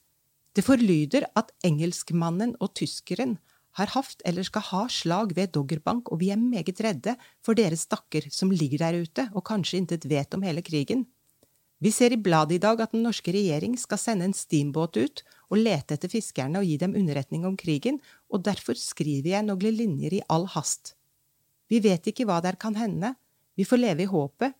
Det 0.57 0.65
forlyder 0.65 1.29
at 1.39 1.53
engelskmannen 1.67 2.57
og 2.59 2.75
tyskeren 2.79 3.37
har 3.79 3.93
haft 3.95 4.25
eller 4.27 4.47
skal 4.47 4.65
ha 4.73 4.87
slag 4.91 5.35
ved 5.37 5.53
Doggerbank, 5.55 6.11
og 6.11 6.21
vi 6.23 6.33
er 6.35 6.41
meget 6.41 6.81
redde 6.83 7.15
for 7.45 7.59
dere 7.59 7.79
stakker 7.79 8.27
som 8.33 8.51
ligger 8.51 8.83
der 8.83 9.03
ute 9.05 9.29
og 9.35 9.45
kanskje 9.47 9.83
intet 9.83 10.09
vet 10.11 10.35
om 10.35 10.43
hele 10.47 10.65
krigen. 10.67 11.07
Vi 11.79 11.93
ser 11.95 12.11
i 12.11 12.19
bladet 12.19 12.57
i 12.57 12.63
dag 12.63 12.81
at 12.83 12.95
den 12.95 13.05
norske 13.07 13.31
regjering 13.31 13.77
skal 13.79 14.01
sende 14.03 14.27
en 14.27 14.35
steambåt 14.35 14.99
ut 14.99 15.23
og 15.49 15.61
lete 15.61 15.95
etter 15.95 16.11
fiskerne 16.11 16.59
og 16.59 16.67
gi 16.67 16.75
dem 16.81 16.97
underretning 16.99 17.47
om 17.47 17.55
krigen, 17.57 18.01
og 18.27 18.43
derfor 18.49 18.75
skriver 18.75 19.37
jeg 19.37 19.47
noen 19.47 19.77
linjer 19.77 20.19
i 20.19 20.25
all 20.29 20.49
hast. 20.57 20.97
Vi 21.71 21.79
vet 21.85 22.11
ikke 22.11 22.27
hva 22.27 22.41
der 22.43 22.59
kan 22.59 22.75
hende, 22.75 23.15
vi 23.55 23.67
får 23.69 23.79
leve 23.79 24.03
i 24.03 24.11
håpet, 24.11 24.57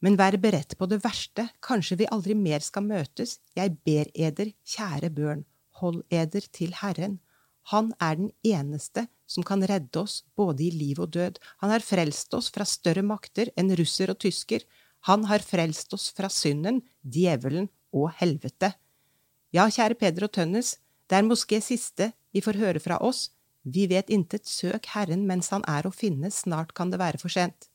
men 0.00 0.16
vær 0.16 0.36
beredt 0.40 0.76
på 0.80 0.88
det 0.88 1.00
verste, 1.04 1.46
kanskje 1.64 2.00
vi 2.00 2.10
aldri 2.12 2.36
mer 2.36 2.64
skal 2.64 2.86
møtes, 2.86 3.38
jeg 3.56 3.76
ber 3.84 4.08
eder, 4.14 4.52
kjære 4.64 5.10
børn, 5.12 5.44
hold 5.80 6.02
eder 6.10 6.46
til 6.52 6.72
Herren. 6.80 7.18
Han 7.70 7.92
er 8.00 8.16
den 8.18 8.30
eneste 8.46 9.06
som 9.30 9.44
kan 9.46 9.62
redde 9.62 10.00
oss 10.00 10.22
både 10.36 10.64
i 10.66 10.70
liv 10.74 11.00
og 11.04 11.12
død. 11.14 11.38
Han 11.62 11.70
har 11.70 11.84
frelst 11.84 12.32
oss 12.34 12.48
fra 12.50 12.66
større 12.66 13.04
makter 13.06 13.52
enn 13.60 13.70
russer 13.78 14.10
og 14.10 14.18
tysker. 14.24 14.64
Han 15.08 15.26
har 15.30 15.44
frelst 15.44 15.92
oss 15.94 16.08
fra 16.16 16.30
synden, 16.32 16.82
djevelen 17.04 17.68
og 17.92 18.10
helvete. 18.18 18.72
Ja, 19.54 19.66
kjære 19.70 19.98
Peder 20.00 20.26
og 20.26 20.34
Tønnes, 20.34 20.78
det 21.10 21.18
er 21.18 21.26
moské 21.26 21.60
siste 21.62 22.12
vi 22.34 22.42
får 22.42 22.58
høre 22.58 22.82
fra 22.82 23.00
oss. 23.02 23.30
Vi 23.62 23.86
vet 23.90 24.10
intet, 24.10 24.46
søk 24.48 24.88
Herren 24.94 25.26
mens 25.28 25.50
han 25.54 25.64
er 25.68 25.86
å 25.86 25.94
finne, 25.94 26.30
snart 26.30 26.72
kan 26.74 26.90
det 26.90 27.00
være 27.02 27.20
for 27.20 27.32
sent. 27.32 27.69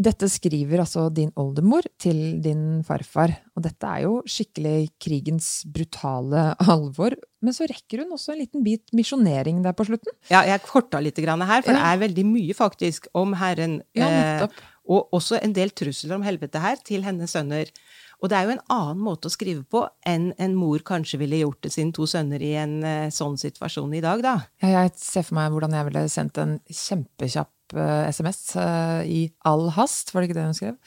Dette 0.00 0.30
skriver 0.32 0.80
altså 0.80 1.08
din 1.12 1.28
oldemor 1.40 1.84
til 2.00 2.38
din 2.40 2.80
farfar, 2.86 3.34
og 3.52 3.64
dette 3.66 3.84
er 3.84 4.06
jo 4.06 4.14
skikkelig 4.24 4.94
krigens 5.02 5.50
brutale 5.68 6.54
alvor. 6.72 7.18
Men 7.44 7.56
så 7.56 7.68
rekker 7.68 8.02
hun 8.02 8.14
også 8.16 8.32
en 8.32 8.40
liten 8.40 8.64
bit 8.64 8.94
misjonering 8.96 9.60
der 9.64 9.76
på 9.76 9.84
slutten. 9.88 10.14
Ja, 10.32 10.40
jeg 10.48 10.64
korta 10.64 11.02
litt 11.04 11.20
her, 11.20 11.60
for 11.60 11.72
det 11.72 11.84
er 11.84 12.00
veldig 12.00 12.26
mye 12.28 12.56
faktisk 12.56 13.10
om 13.16 13.36
Herren. 13.36 13.80
Ja, 13.96 14.08
eh, 14.08 14.60
og 14.90 15.12
også 15.14 15.38
en 15.38 15.52
del 15.54 15.70
trusler 15.76 16.16
om 16.16 16.24
helvete 16.24 16.60
her 16.62 16.80
til 16.84 17.04
hennes 17.04 17.36
sønner. 17.36 17.68
Og 18.20 18.28
det 18.28 18.36
er 18.36 18.48
jo 18.48 18.56
en 18.56 18.66
annen 18.72 19.04
måte 19.04 19.28
å 19.28 19.32
skrive 19.32 19.62
på 19.68 19.84
enn 20.08 20.30
en 20.40 20.56
mor 20.56 20.80
kanskje 20.84 21.20
ville 21.20 21.40
gjort 21.40 21.60
til 21.64 21.76
sine 21.76 21.96
to 21.96 22.08
sønner 22.08 22.42
i 22.44 22.54
en 22.60 22.80
eh, 22.84 23.12
sånn 23.12 23.36
situasjon 23.40 23.96
i 23.96 24.04
dag, 24.04 24.24
da. 24.24 24.36
Ja, 24.64 24.74
jeg 24.80 24.96
ser 25.00 25.28
for 25.28 25.40
meg 25.40 25.52
hvordan 25.52 25.76
jeg 25.76 25.88
ville 25.92 26.08
sendt 26.12 26.40
en 26.40 26.60
kjempekjapp 26.68 27.52
eh, 27.76 28.10
SMS 28.10 28.54
eh, 28.60 29.02
i 29.06 29.20
all 29.48 29.68
hast, 29.76 30.14
var 30.14 30.22
det 30.22 30.30
ikke 30.30 30.38
det 30.40 30.46
hun 30.48 30.56
skrev? 30.58 30.78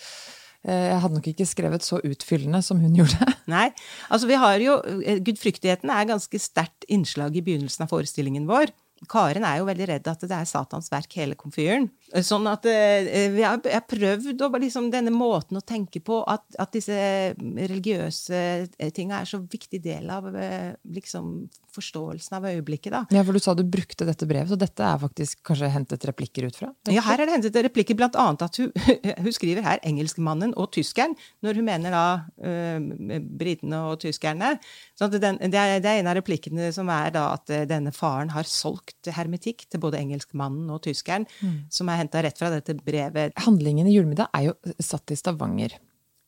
Eh, 0.64 0.86
jeg 0.94 1.02
hadde 1.04 1.18
nok 1.18 1.28
ikke 1.34 1.48
skrevet 1.48 1.84
så 1.86 2.00
utfyllende 2.08 2.62
som 2.64 2.80
hun 2.84 2.96
gjorde. 3.00 3.34
Nei. 3.52 3.68
Altså, 4.10 4.30
vi 4.30 4.40
har 4.40 4.64
jo 4.64 4.78
eh, 5.02 5.20
Gudfryktigheten 5.24 5.92
er 5.92 6.10
ganske 6.10 6.40
sterkt 6.40 6.88
innslag 6.92 7.36
i 7.36 7.44
begynnelsen 7.44 7.86
av 7.86 7.92
forestillingen 7.92 8.48
vår. 8.50 8.72
Karen 9.12 9.44
er 9.44 9.60
jo 9.60 9.68
veldig 9.68 9.90
redd 9.90 10.08
at 10.08 10.22
det 10.24 10.32
er 10.32 10.48
Satans 10.48 10.88
verk, 10.94 11.12
hele 11.20 11.36
komfyren. 11.36 11.90
Sånn 12.22 12.46
at 12.52 12.66
eh, 12.70 13.32
vi 13.34 13.42
har, 13.42 13.58
jeg 13.66 13.74
har 13.74 13.86
prøvd 13.90 14.44
å 14.46 14.50
liksom 14.62 14.92
denne 14.94 15.10
måten 15.14 15.58
å 15.58 15.64
tenke 15.66 16.02
på, 16.04 16.20
at, 16.30 16.44
at 16.62 16.76
disse 16.76 16.94
religiøse 17.40 18.42
eh, 18.78 18.92
tinga 18.94 19.22
er 19.22 19.30
så 19.30 19.40
viktig 19.42 19.80
del 19.82 20.12
av 20.14 20.28
eh, 20.36 20.76
liksom 20.94 21.48
forståelsen 21.74 22.38
av 22.38 22.46
øyeblikket, 22.52 22.94
da. 22.94 23.02
Ja, 23.14 23.24
for 23.26 23.34
du 23.34 23.42
sa 23.42 23.56
du 23.58 23.64
brukte 23.66 24.06
dette 24.06 24.28
brevet, 24.30 24.52
så 24.52 24.58
dette 24.60 24.86
er 24.86 25.00
faktisk 25.02 25.42
kanskje 25.48 25.72
hentet 25.74 26.06
replikker 26.06 26.46
ut 26.46 26.60
fra? 26.60 26.70
Ja, 26.92 27.02
her 27.08 27.24
er 27.24 27.30
det 27.30 27.38
hentet 27.38 27.58
replikker, 27.66 27.98
blant 27.98 28.18
annet 28.20 28.46
at 28.46 28.60
hun, 28.62 28.70
hun 29.26 29.34
skriver 29.34 29.66
her 29.66 29.82
'engelskmannen 29.82 30.54
og 30.60 30.70
tyskeren', 30.76 31.16
når 31.42 31.58
hun 31.58 31.68
mener 31.68 31.96
da 31.96 32.06
uh, 32.46 33.18
britene 33.42 33.80
og 33.90 34.04
tyskerne. 34.04 34.54
At 35.02 35.18
den, 35.18 35.40
det, 35.42 35.58
er, 35.58 35.82
det 35.82 35.90
er 35.90 36.04
en 36.04 36.12
av 36.12 36.18
replikkene 36.20 36.70
som 36.76 36.92
er 36.94 37.10
da 37.16 37.26
at 37.34 37.50
eh, 37.50 37.66
denne 37.70 37.92
faren 37.96 38.32
har 38.36 38.48
solgt 38.48 39.10
hermetikk 39.10 39.66
til 39.68 39.82
både 39.82 40.00
engelskmannen 40.00 40.70
og 40.72 40.84
tyskeren, 40.86 41.26
som 41.74 41.90
er 41.90 42.03
henta 42.04 42.22
rett 42.24 42.38
fra 42.40 42.52
dette 42.54 42.76
brevet. 42.78 43.34
Handlingen 43.48 43.90
i 43.90 43.96
Julemiddag 43.96 44.30
er 44.36 44.52
jo 44.52 44.76
satt 44.84 45.12
i 45.14 45.18
Stavanger. 45.20 45.76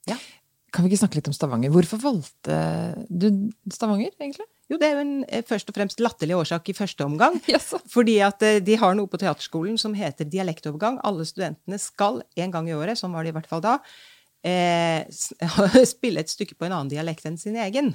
Ja. 0.09 0.17
Kan 0.75 0.83
vi 0.83 0.91
ikke 0.91 1.05
snakke 1.05 1.19
litt 1.19 1.29
om 1.31 1.35
Stavanger? 1.35 1.71
Hvorfor 1.71 2.01
valgte 2.01 2.57
du 3.07 3.29
Stavanger, 3.71 4.11
egentlig? 4.19 4.47
Jo, 4.71 4.79
det 4.81 4.87
er 4.87 4.95
jo 4.95 5.03
en 5.03 5.13
eh, 5.29 5.43
først 5.45 5.69
og 5.69 5.77
fremst 5.77 6.01
latterlig 6.01 6.35
årsak 6.39 6.71
i 6.71 6.77
første 6.77 7.05
omgang. 7.05 7.37
Yes. 7.51 7.69
Fordi 7.93 8.17
at 8.25 8.41
eh, 8.45 8.57
de 8.65 8.77
har 8.81 8.97
noe 8.97 9.09
på 9.11 9.19
teaterskolen 9.21 9.77
som 9.81 9.95
heter 9.97 10.27
dialektovergang. 10.27 10.97
Alle 11.05 11.27
studentene 11.27 11.79
skal 11.81 12.23
en 12.41 12.55
gang 12.55 12.69
i 12.69 12.75
året, 12.77 12.99
sånn 12.99 13.13
var 13.15 13.23
det 13.23 13.31
i 13.31 13.37
hvert 13.37 13.49
fall 13.51 13.63
da, 13.63 13.77
eh, 14.45 15.05
spille 15.95 16.25
et 16.25 16.33
stykke 16.33 16.57
på 16.57 16.67
en 16.67 16.75
annen 16.79 16.91
dialekt 16.91 17.29
enn 17.29 17.39
sin 17.41 17.59
egen. 17.61 17.93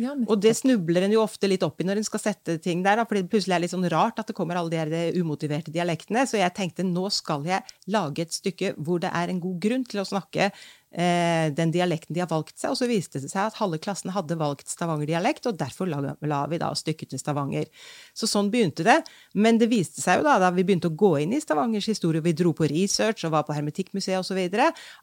Ja, 0.00 0.14
Og 0.16 0.38
det 0.40 0.54
snubler 0.56 1.04
en 1.04 1.12
jo 1.12 1.20
ofte 1.20 1.48
litt 1.50 1.64
opp 1.66 1.82
i 1.82 1.84
når 1.84 2.00
en 2.00 2.06
skal 2.06 2.22
sette 2.22 2.56
ting 2.64 2.80
der, 2.84 3.02
for 3.04 3.28
plutselig 3.28 3.58
er 3.58 3.64
litt 3.64 3.74
sånn 3.74 3.88
rart 3.92 4.22
at 4.22 4.30
det 4.30 4.36
kommer 4.36 4.56
alle 4.56 4.72
de 4.72 5.00
eh, 5.12 5.18
umotiverte 5.20 5.74
dialektene. 5.74 6.24
Så 6.28 6.40
jeg 6.40 6.54
tenkte 6.56 6.86
nå 6.86 7.10
skal 7.12 7.44
jeg 7.48 7.60
lage 7.92 8.24
et 8.24 8.32
stykke 8.32 8.72
hvor 8.80 9.02
det 9.02 9.12
er 9.12 9.28
en 9.28 9.42
god 9.42 9.58
grunn 9.60 9.84
til 9.84 10.00
å 10.00 10.06
snakke 10.08 10.48
eh, 10.48 11.52
den 11.52 11.74
dialekten 11.74 12.16
de 12.16 12.24
har 12.24 12.30
valgt 12.32 12.56
seg. 12.56 12.72
Og 12.72 12.80
så 12.80 12.88
viste 12.88 13.20
det 13.20 13.28
seg 13.34 13.50
at 13.50 13.60
halve 13.60 13.82
klassen 13.84 14.14
hadde 14.16 14.40
valgt 14.40 14.72
Stavanger-dialekt, 14.72 15.50
og 15.50 15.60
derfor 15.60 15.92
la, 15.92 16.16
la 16.24 16.42
vi 16.48 16.60
da 16.62 16.72
stykket 16.72 17.12
til 17.12 17.20
Stavanger. 17.20 17.68
Så 18.16 18.30
sånn 18.30 18.48
begynte 18.52 18.88
det. 18.88 19.02
Men 19.36 19.60
det 19.60 19.68
viste 19.72 20.00
seg 20.00 20.22
jo 20.22 20.28
da, 20.30 20.38
da 20.40 20.54
vi 20.56 20.64
begynte 20.64 20.88
å 20.88 20.96
gå 20.96 21.18
inn 21.20 21.36
i 21.36 21.44
Stavangers 21.44 21.92
historie, 21.92 22.24
vi 22.24 22.32
dro 22.38 22.56
på 22.56 22.70
research 22.72 23.26
og 23.28 23.36
var 23.36 23.44
på 23.44 23.60
Hermetikkmuseet 23.60 24.24
osv., 24.24 24.40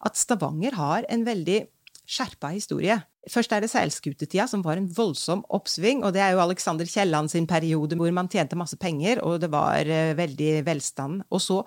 at 0.09 0.17
Stavanger 0.17 0.81
har 0.81 1.05
en 1.13 1.29
veldig 1.29 1.67
skjerpa 2.09 2.49
historie. 2.55 2.95
Først 3.29 3.51
er 3.53 3.61
det 3.61 3.69
seilskutetida, 3.69 4.47
som 4.49 4.63
var 4.65 4.79
en 4.79 4.87
voldsom 4.97 5.43
oppsving. 5.53 6.01
Og 6.03 6.15
det 6.15 6.23
er 6.25 6.33
jo 6.33 6.41
Alexander 6.41 6.87
Kielland 6.89 7.29
sin 7.29 7.45
periode 7.49 7.97
hvor 7.99 8.09
man 8.15 8.29
tjente 8.31 8.57
masse 8.57 8.79
penger, 8.81 9.21
og 9.21 9.37
det 9.43 9.51
var 9.53 9.77
eh, 9.85 10.15
veldig 10.17 10.55
velstand. 10.65 11.21
Og 11.29 11.43
så 11.45 11.59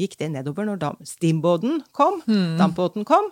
gikk 0.00 0.14
det 0.22 0.30
nedover 0.32 0.64
når 0.64 0.78
dam- 0.80 1.02
steambåten 1.06 1.82
kom, 1.92 2.22
dampbåten 2.58 3.04
kom, 3.06 3.26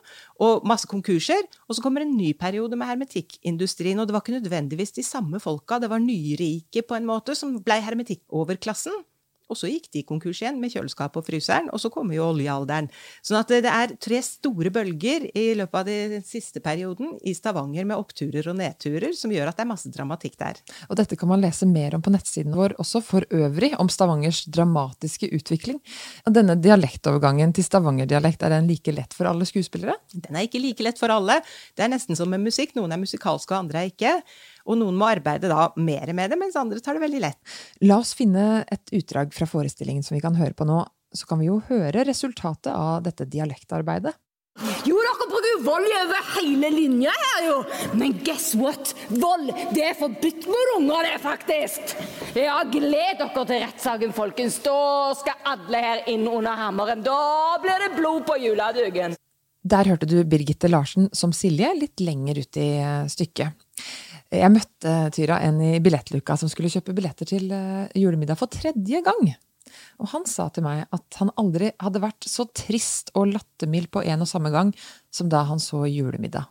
og 0.45 0.67
masse 0.69 0.87
konkurser. 0.87 1.41
Og 1.67 1.79
så 1.79 1.83
kommer 1.83 2.05
en 2.05 2.13
ny 2.19 2.35
periode 2.39 2.77
med 2.77 2.87
hermetikkindustrien. 2.91 3.99
Og 3.99 4.07
det 4.07 4.13
var 4.15 4.21
ikke 4.21 4.37
nødvendigvis 4.37 4.93
de 4.99 5.03
samme 5.07 5.41
folka, 5.41 5.79
det 5.81 5.89
var 5.91 6.05
nyrike 6.05 6.85
på 6.87 6.99
en 6.99 7.09
måte, 7.09 7.35
som 7.35 7.57
blei 7.65 7.81
hermetikkoverklassen. 7.81 8.93
Og 9.51 9.59
så 9.59 9.71
gikk 9.71 9.91
de 9.95 10.05
konkurs 10.07 10.43
igjen 10.43 10.61
med 10.63 10.75
kjøleskap 10.75 11.19
og 11.19 11.27
fryseren, 11.27 11.71
og 11.71 11.83
så 11.83 11.91
kommer 11.93 12.17
jo 12.17 12.31
oljealderen. 12.31 12.91
Sånn 13.23 13.41
at 13.41 13.51
det 13.51 13.61
det 13.71 13.73
er 13.73 13.93
tre 14.01 14.21
store 14.25 14.71
bølger 14.75 15.27
i 15.37 15.45
løpet 15.59 15.79
av 15.81 15.89
den 15.89 16.25
siste 16.27 16.63
perioden 16.65 17.13
i 17.27 17.35
Stavanger 17.37 17.87
med 17.89 18.01
oppturer 18.01 18.49
og 18.51 18.59
nedturer, 18.59 19.13
som 19.17 19.33
gjør 19.33 19.51
at 19.51 19.59
det 19.59 19.65
er 19.65 19.71
masse 19.71 19.93
dramatikk 19.93 20.39
der. 20.41 20.61
Og 20.89 20.99
dette 21.01 21.19
kan 21.19 21.31
man 21.31 21.43
lese 21.43 21.69
mer 21.69 21.95
om 21.97 22.05
på 22.05 22.13
nettsiden 22.13 22.57
vår 22.57 22.77
også, 22.81 23.03
for 23.05 23.27
øvrig, 23.31 23.73
om 23.81 23.91
Stavangers 23.93 24.43
dramatiske 24.51 25.31
utvikling. 25.37 25.81
Denne 26.27 26.57
dialektovergangen 26.59 27.55
til 27.57 27.67
stavangerdialekt, 27.67 28.45
er 28.47 28.57
den 28.57 28.71
like 28.71 28.95
lett 28.95 29.17
for 29.17 29.31
alle 29.31 29.49
skuespillere? 29.49 29.97
Den 30.15 30.37
er 30.37 30.49
ikke 30.49 30.63
like 30.63 30.85
lett 30.87 31.01
for 31.01 31.13
alle. 31.15 31.41
Det 31.77 31.87
er 31.87 31.93
nesten 31.93 32.19
som 32.19 32.31
med 32.31 32.43
musikk. 32.45 32.75
Noen 32.79 32.95
er 32.95 33.03
musikalske, 33.03 33.55
og 33.55 33.67
andre 33.67 33.85
er 33.85 33.93
ikke. 33.93 34.17
Og 34.71 34.79
noen 34.79 34.97
må 34.99 35.11
arbeide 35.11 35.51
da 35.51 35.69
mer 35.77 36.15
med 36.15 36.31
det, 36.33 36.39
mens 36.41 36.59
andre 36.59 36.81
tar 36.83 36.97
det 36.97 37.05
veldig 37.05 37.23
lett. 37.27 37.41
La 37.83 37.99
oss 37.99 38.15
finne 38.17 38.63
et 38.71 38.95
utdrag 38.97 39.35
fra 39.35 39.49
forestillingen 39.51 40.07
som 40.07 40.15
vi 40.17 40.25
kan 40.25 40.39
høre 40.39 40.55
på 40.55 40.69
nå, 40.69 40.85
så 41.11 41.27
kan 41.27 41.41
vi 41.43 41.51
jo 41.51 41.59
høre 41.67 42.07
resultatet 42.07 42.71
av 42.71 43.03
dette 43.03 43.27
dialektarbeidet. 43.27 44.15
Jo, 44.85 44.97
dere 44.99 45.27
bruker 45.31 45.63
vold 45.65 45.93
over 45.97 46.27
hele 46.35 46.69
linja 46.75 47.13
her, 47.15 47.45
jo. 47.47 47.57
Men 47.97 48.17
guess 48.27 48.51
what? 48.59 48.93
Vold, 49.09 49.53
det 49.75 49.85
er 49.87 49.97
forbudt 49.97 50.49
mot 50.51 50.75
unger, 50.77 51.07
det, 51.07 51.17
faktisk. 51.23 51.95
Ja, 52.37 52.59
gled 52.69 53.23
dere 53.23 53.31
til 53.47 53.63
rettssaken, 53.65 54.13
folkens. 54.17 54.59
Da 54.65 55.15
skal 55.21 55.51
alle 55.55 55.83
her 55.87 56.05
inn 56.13 56.27
under 56.29 56.59
hammeren. 56.61 57.05
Da 57.07 57.57
blir 57.63 57.87
det 57.87 57.95
blod 57.97 58.27
på 58.29 58.37
juleduken. 58.43 59.17
Der 59.71 59.89
hørte 59.93 60.09
du 60.09 60.19
Birgitte 60.25 60.71
Larsen 60.73 61.11
som 61.13 61.35
Silje 61.37 61.69
litt 61.77 62.01
lenger 62.01 62.41
ut 62.41 62.61
i 62.61 62.69
stykket. 63.13 63.69
Jeg 64.31 64.55
møtte 64.55 64.95
Tyra 65.15 65.41
en 65.43 65.59
i 65.65 65.79
billettluka 65.83 66.37
som 66.39 66.51
skulle 66.51 66.71
kjøpe 66.71 66.95
billetter 66.95 67.27
til 67.27 67.51
eh, 67.51 67.89
julemiddag 67.99 68.39
for 68.39 68.53
tredje 68.53 69.01
gang. 69.03 69.33
Og 70.03 70.13
han 70.13 70.27
sa 70.29 70.49
til 70.55 70.65
meg 70.67 70.85
at 70.95 71.19
han 71.21 71.33
aldri 71.41 71.73
hadde 71.83 72.03
vært 72.03 72.27
så 72.29 72.47
trist 72.57 73.13
og 73.19 73.33
lattermild 73.35 73.91
på 73.95 74.05
en 74.07 74.25
og 74.25 74.31
samme 74.31 74.53
gang 74.55 74.73
som 75.15 75.31
da 75.31 75.45
han 75.51 75.63
så 75.63 75.85
Julemiddag. 75.89 76.49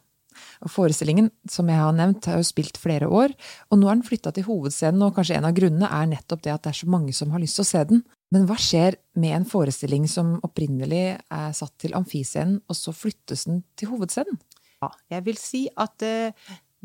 Og 0.63 0.71
Forestillingen 0.71 1.27
som 1.51 1.67
jeg 1.71 1.79
har 1.79 1.95
nevnt, 1.95 2.27
har 2.29 2.39
jo 2.39 2.47
spilt 2.47 2.79
flere 2.79 3.09
år, 3.11 3.33
og 3.71 3.79
nå 3.79 3.89
er 3.89 3.97
den 3.97 4.05
flytta 4.07 4.31
til 4.35 4.45
hovedscenen, 4.47 5.01
og 5.03 5.17
kanskje 5.17 5.35
en 5.39 5.47
av 5.49 5.55
grunnene 5.55 5.89
er 5.91 6.07
nettopp 6.13 6.45
det 6.45 6.53
at 6.53 6.63
det 6.63 6.71
er 6.73 6.79
så 6.79 6.91
mange 6.91 7.15
som 7.15 7.33
har 7.33 7.43
lyst 7.43 7.59
til 7.59 7.65
å 7.65 7.71
se 7.71 7.83
den. 7.91 8.03
Men 8.31 8.45
hva 8.47 8.55
skjer 8.59 8.99
med 9.19 9.35
en 9.35 9.47
forestilling 9.49 10.07
som 10.11 10.37
opprinnelig 10.45 11.03
er 11.17 11.51
satt 11.57 11.75
til 11.81 11.95
amfiscenen, 11.97 12.61
og 12.67 12.77
så 12.77 12.95
flyttes 12.95 13.47
den 13.49 13.63
til 13.79 13.91
hovedscenen? 13.91 14.39
Ja, 14.79 14.93
jeg 15.11 15.25
vil 15.25 15.39
si 15.39 15.65
at 15.75 16.07
eh, 16.07 16.31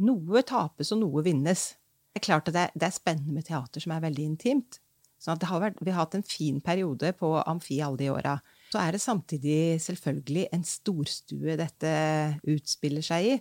noe 0.02 0.42
tapes 0.46 0.92
og 0.94 1.02
noe 1.02 1.24
vinnes. 1.26 1.74
Det 2.14 2.22
er 2.22 2.26
klart 2.28 2.48
at 2.50 2.56
det 2.56 2.64
er, 2.68 2.74
det 2.78 2.88
er 2.88 2.96
spennende 2.96 3.34
med 3.34 3.46
teater 3.46 3.82
som 3.82 3.94
er 3.94 4.02
veldig 4.04 4.26
intimt. 4.32 4.80
Sånn 5.24 5.38
at 5.38 5.46
har 5.48 5.62
vært, 5.62 5.80
vi 5.80 5.92
har 5.94 6.04
hatt 6.04 6.16
en 6.18 6.26
fin 6.26 6.60
periode 6.64 7.14
på 7.16 7.30
Amfi 7.48 7.80
alle 7.82 8.02
de 8.02 8.10
åra. 8.12 8.36
Så 8.74 8.80
er 8.82 8.92
det 8.92 9.00
samtidig 9.00 9.80
selvfølgelig 9.80 10.48
en 10.52 10.64
storstue 10.66 11.56
dette 11.56 11.92
utspiller 12.50 13.04
seg 13.06 13.28
i. 13.30 13.36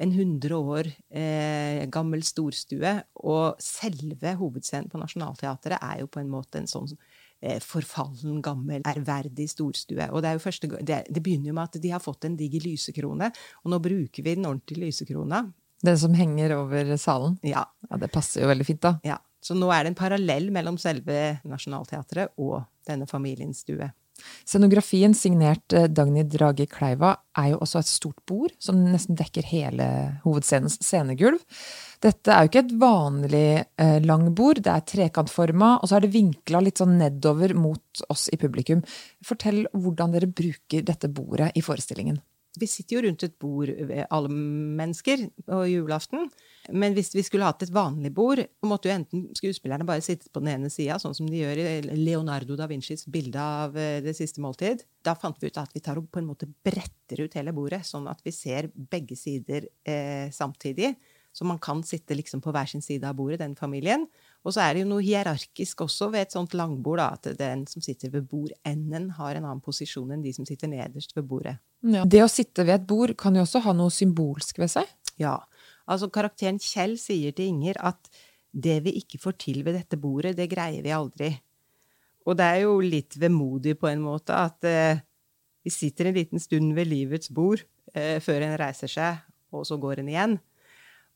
En 0.00 0.12
100 0.12 0.56
år 0.56 0.88
eh, 0.88 1.82
gammel 1.92 2.24
storstue. 2.24 2.94
Og 3.28 3.60
selve 3.62 4.32
hovedscenen 4.40 4.88
på 4.92 5.00
Nationaltheatret 5.00 5.76
er 5.80 6.02
jo 6.02 6.10
på 6.12 6.22
en 6.22 6.32
måte 6.32 6.62
en 6.62 6.70
sånn 6.70 6.88
eh, 6.94 7.60
forfallen, 7.64 8.40
gammel, 8.44 8.86
ærverdig 8.88 9.48
storstue. 9.52 10.08
Og 10.12 10.24
det, 10.24 10.30
er 10.30 10.38
jo 10.38 10.44
første, 10.46 10.72
det, 10.80 11.02
det 11.10 11.24
begynner 11.24 11.52
jo 11.52 11.58
med 11.58 11.68
at 11.68 11.80
de 11.82 11.92
har 11.92 12.04
fått 12.04 12.28
en 12.28 12.38
diger 12.38 12.64
lysekrone, 12.64 13.32
og 13.64 13.72
nå 13.72 13.82
bruker 13.84 14.24
vi 14.24 14.36
den 14.38 14.48
ordentlige 14.48 14.88
lysekrona. 14.88 15.44
Den 15.84 15.98
som 16.00 16.14
henger 16.16 16.56
over 16.56 16.96
salen? 16.96 17.36
Ja. 17.46 17.66
ja. 17.90 18.00
Det 18.00 18.08
passer 18.12 18.44
jo 18.44 18.50
veldig 18.50 18.66
fint, 18.68 18.82
da. 18.84 18.96
Ja. 19.06 19.20
Så 19.44 19.54
nå 19.54 19.68
er 19.70 19.84
det 19.84 19.92
en 19.92 19.98
parallell 19.98 20.48
mellom 20.54 20.78
selve 20.80 21.36
Nationaltheatret 21.46 22.34
og 22.42 22.64
denne 22.88 23.06
familiens 23.10 23.60
stue. 23.62 23.92
Scenografien 24.46 25.14
signert 25.14 25.74
eh, 25.76 25.88
Dagny 25.92 26.24
Drage 26.24 26.66
Kleiva 26.70 27.12
er 27.36 27.50
jo 27.52 27.58
også 27.64 27.82
et 27.82 27.90
stort 27.90 28.20
bord 28.28 28.54
som 28.62 28.78
nesten 28.88 29.18
dekker 29.18 29.46
hele 29.50 29.88
hovedscenens 30.24 30.78
scenegulv. 30.84 31.42
Dette 32.02 32.32
er 32.32 32.44
jo 32.44 32.50
ikke 32.50 32.62
et 32.64 32.76
vanlig 32.80 33.48
eh, 33.60 33.98
langbord, 34.04 34.62
det 34.64 34.72
er 34.72 34.86
trekantforma, 34.88 35.76
og 35.80 35.90
så 35.90 35.98
er 35.98 36.06
det 36.06 36.14
vinkla 36.16 36.62
litt 36.64 36.80
sånn 36.82 36.96
nedover 37.00 37.54
mot 37.58 38.06
oss 38.12 38.28
i 38.32 38.40
publikum. 38.40 38.82
Fortell 39.24 39.66
hvordan 39.74 40.16
dere 40.16 40.30
bruker 40.30 40.86
dette 40.86 41.12
bordet 41.12 41.52
i 41.56 41.64
forestillingen. 41.64 42.20
Vi 42.60 42.68
sitter 42.70 42.96
jo 42.96 43.02
rundt 43.06 43.24
et 43.26 43.34
bord, 43.42 43.70
alle 44.10 44.30
mennesker, 44.30 45.26
på 45.46 45.62
julaften. 45.70 46.30
Men 46.74 46.96
hvis 46.96 47.12
vi 47.14 47.24
skulle 47.26 47.46
hatt 47.46 47.62
et 47.62 47.72
vanlig 47.74 48.10
bord, 48.14 48.40
måtte 48.66 48.90
jo 48.90 48.94
enten 48.96 49.26
skuespillerne 49.38 49.86
bare 49.86 50.04
sitte 50.04 50.30
på 50.32 50.42
den 50.42 50.54
ene 50.56 50.70
sida, 50.72 50.98
sånn 51.02 51.14
som 51.16 51.28
de 51.30 51.42
gjør 51.42 51.60
i 51.62 51.98
Leonardo 52.00 52.56
da 52.58 52.68
Vincis 52.70 53.06
bilde 53.12 53.42
av 53.42 53.76
eh, 53.78 54.00
Det 54.04 54.16
siste 54.18 54.42
måltid. 54.42 54.82
Da 55.06 55.14
fant 55.18 55.38
vi 55.40 55.50
ut 55.50 55.60
at 55.62 55.74
vi 55.76 55.82
tar 55.84 56.00
og 56.00 56.08
på 56.10 56.22
en 56.22 56.30
måte 56.30 56.48
bretter 56.48 57.22
ut 57.22 57.36
hele 57.38 57.54
bordet, 57.56 57.84
sånn 57.86 58.08
at 58.10 58.24
vi 58.26 58.34
ser 58.34 58.70
begge 58.74 59.18
sider 59.18 59.68
eh, 59.86 60.32
samtidig. 60.34 60.94
Så 61.36 61.44
man 61.44 61.60
kan 61.60 61.82
sitte 61.84 62.16
liksom 62.16 62.40
på 62.40 62.52
hver 62.54 62.68
sin 62.70 62.82
side 62.82 63.04
av 63.04 63.18
bordet, 63.18 63.42
den 63.42 63.54
familien. 63.58 64.06
Og 64.46 64.54
så 64.54 64.62
er 64.62 64.76
det 64.76 64.84
jo 64.84 64.90
noe 64.92 65.02
hierarkisk 65.02 65.80
også 65.82 66.06
ved 66.12 66.28
et 66.28 66.34
sånt 66.36 66.52
langbord, 66.54 67.00
da, 67.00 67.08
at 67.16 67.32
den 67.38 67.64
som 67.66 67.82
sitter 67.82 68.12
ved 68.12 68.28
bordenden, 68.30 69.08
har 69.16 69.34
en 69.34 69.42
annen 69.48 69.62
posisjon 69.64 70.12
enn 70.14 70.22
de 70.22 70.30
som 70.36 70.46
sitter 70.46 70.70
nederst 70.70 71.16
ved 71.16 71.26
bordet. 71.26 71.56
Ja. 71.82 72.04
Det 72.06 72.22
å 72.22 72.30
sitte 72.30 72.62
ved 72.62 72.76
et 72.78 72.86
bord 72.86 73.16
kan 73.18 73.34
jo 73.34 73.42
også 73.42 73.64
ha 73.66 73.74
noe 73.74 73.90
symbolsk 73.90 74.62
ved 74.62 74.70
seg? 74.76 74.92
Ja. 75.18 75.34
Altså, 75.90 76.08
karakteren 76.14 76.60
Kjell 76.62 76.94
sier 77.00 77.34
til 77.34 77.50
Inger 77.50 77.80
at 77.90 78.10
det 78.56 78.78
vi 78.86 78.94
ikke 79.00 79.18
får 79.20 79.36
til 79.42 79.64
ved 79.66 79.76
dette 79.80 79.98
bordet, 80.00 80.36
det 80.38 80.48
greier 80.52 80.84
vi 80.84 80.94
aldri. 80.94 81.32
Og 82.26 82.38
det 82.38 82.46
er 82.46 82.62
jo 82.64 82.78
litt 82.82 83.18
vemodig 83.18 83.76
på 83.80 83.90
en 83.90 84.02
måte 84.02 84.34
at 84.34 84.66
eh, 84.66 85.02
vi 85.66 85.72
sitter 85.74 86.08
en 86.08 86.16
liten 86.16 86.42
stund 86.42 86.70
ved 86.78 86.86
livets 86.90 87.30
bord 87.34 87.62
eh, 87.94 88.22
før 88.22 88.46
en 88.46 88.56
reiser 88.62 88.90
seg, 88.90 89.26
og 89.50 89.66
så 89.66 89.78
går 89.82 90.02
en 90.02 90.10
igjen. 90.14 90.38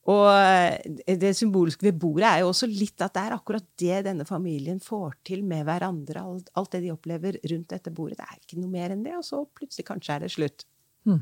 Og 0.08 0.26
eh, 0.32 1.16
det 1.20 1.34
symbolske 1.36 1.84
ved 1.90 1.98
bordet 2.00 2.28
er 2.30 2.40
jo 2.40 2.52
også 2.54 2.68
litt 2.70 3.02
at 3.04 3.12
det 3.16 3.24
er 3.26 3.34
akkurat 3.36 3.66
det 3.82 3.98
denne 4.06 4.24
familien 4.28 4.80
får 4.80 5.18
til 5.28 5.42
med 5.46 5.66
hverandre. 5.68 6.22
Alt, 6.24 6.48
alt 6.56 6.72
det 6.72 6.84
de 6.86 6.94
opplever 6.94 7.36
rundt 7.52 7.74
dette 7.74 7.92
bordet. 7.92 8.16
Det 8.20 8.28
er 8.28 8.38
ikke 8.40 8.62
noe 8.62 8.72
mer 8.72 8.94
enn 8.94 9.04
det, 9.04 9.18
og 9.18 9.26
så 9.26 9.42
plutselig 9.44 9.86
kanskje 9.90 10.16
er 10.16 10.24
det 10.24 10.32
slutt. 10.32 10.64
Hmm. 11.08 11.20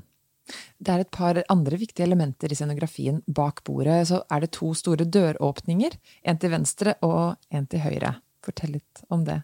Det 0.78 0.94
er 0.94 1.02
et 1.02 1.12
par 1.12 1.42
andre 1.52 1.76
viktige 1.80 2.06
elementer 2.06 2.52
i 2.52 2.56
scenografien. 2.56 3.20
Bak 3.26 3.64
bordet 3.66 4.00
så 4.08 4.22
er 4.32 4.46
det 4.46 4.54
to 4.56 4.70
store 4.78 5.04
døråpninger. 5.04 5.98
En 6.30 6.40
til 6.40 6.54
venstre 6.54 6.96
og 7.04 7.36
en 7.52 7.68
til 7.68 7.84
høyre. 7.84 8.14
Fortell 8.46 8.78
litt 8.78 9.04
om 9.12 9.26
det. 9.26 9.42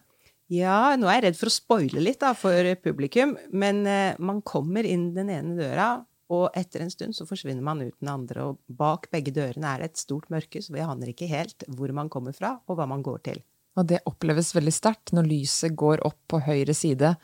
Ja, 0.53 0.93
nå 0.97 1.09
er 1.09 1.19
jeg 1.19 1.25
redd 1.25 1.37
for 1.39 1.49
å 1.49 1.53
spoile 1.53 2.01
litt 2.01 2.21
da, 2.21 2.31
for 2.37 2.71
publikum. 2.81 3.35
Men 3.53 3.83
uh, 3.85 4.17
man 4.21 4.43
kommer 4.45 4.85
inn 4.87 5.09
den 5.15 5.31
ene 5.33 5.57
døra, 5.57 5.89
og 6.33 6.47
etter 6.57 6.81
en 6.81 6.93
stund 6.93 7.17
så 7.17 7.27
forsvinner 7.29 7.61
man 7.65 7.83
ut 7.83 7.95
den 8.01 8.09
andre. 8.09 8.49
Og 8.49 8.77
bak 8.79 9.09
begge 9.13 9.33
dørene 9.35 9.73
er 9.73 9.83
det 9.83 9.91
et 9.91 10.01
stort 10.01 10.29
mørke, 10.33 10.61
så 10.63 10.73
vi 10.73 10.85
aner 10.85 11.11
ikke 11.11 11.29
helt 11.29 11.67
hvor 11.77 11.93
man 11.93 12.09
kommer 12.09 12.33
fra, 12.33 12.55
og 12.65 12.79
hva 12.79 12.87
man 12.89 13.05
går 13.05 13.19
til. 13.29 13.43
Og 13.75 13.89
det 13.89 14.05
oppleves 14.07 14.53
veldig 14.55 14.73
sterkt 14.73 15.11
når 15.13 15.27
lyset 15.29 15.75
går 15.77 16.05
opp 16.07 16.21
på 16.31 16.39
høyre 16.45 16.73
side 16.73 17.15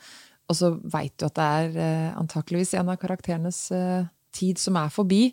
og 0.52 0.58
så 0.58 0.72
veit 0.92 1.14
du 1.16 1.26
at 1.28 1.36
det 1.38 1.48
er 1.58 1.76
eh, 1.80 2.08
antakeligvis 2.18 2.74
en 2.78 2.92
av 2.92 3.00
karakterenes 3.00 3.64
eh, 3.74 4.08
tid 4.34 4.60
som 4.60 4.78
er 4.80 4.92
forbi. 4.92 5.24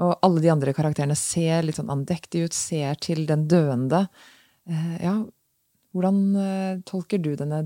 Og 0.00 0.14
alle 0.24 0.42
de 0.44 0.50
andre 0.52 0.74
karakterene 0.76 1.16
ser 1.18 1.64
litt 1.64 1.78
sånn 1.78 1.92
andektige 1.92 2.48
ut, 2.48 2.56
ser 2.56 2.98
til 3.04 3.26
den 3.28 3.46
døende. 3.50 4.06
Eh, 4.68 4.96
ja, 5.04 5.16
hvordan 5.94 6.20
eh, 6.40 6.74
tolker 6.88 7.22
du 7.22 7.32
denne 7.38 7.64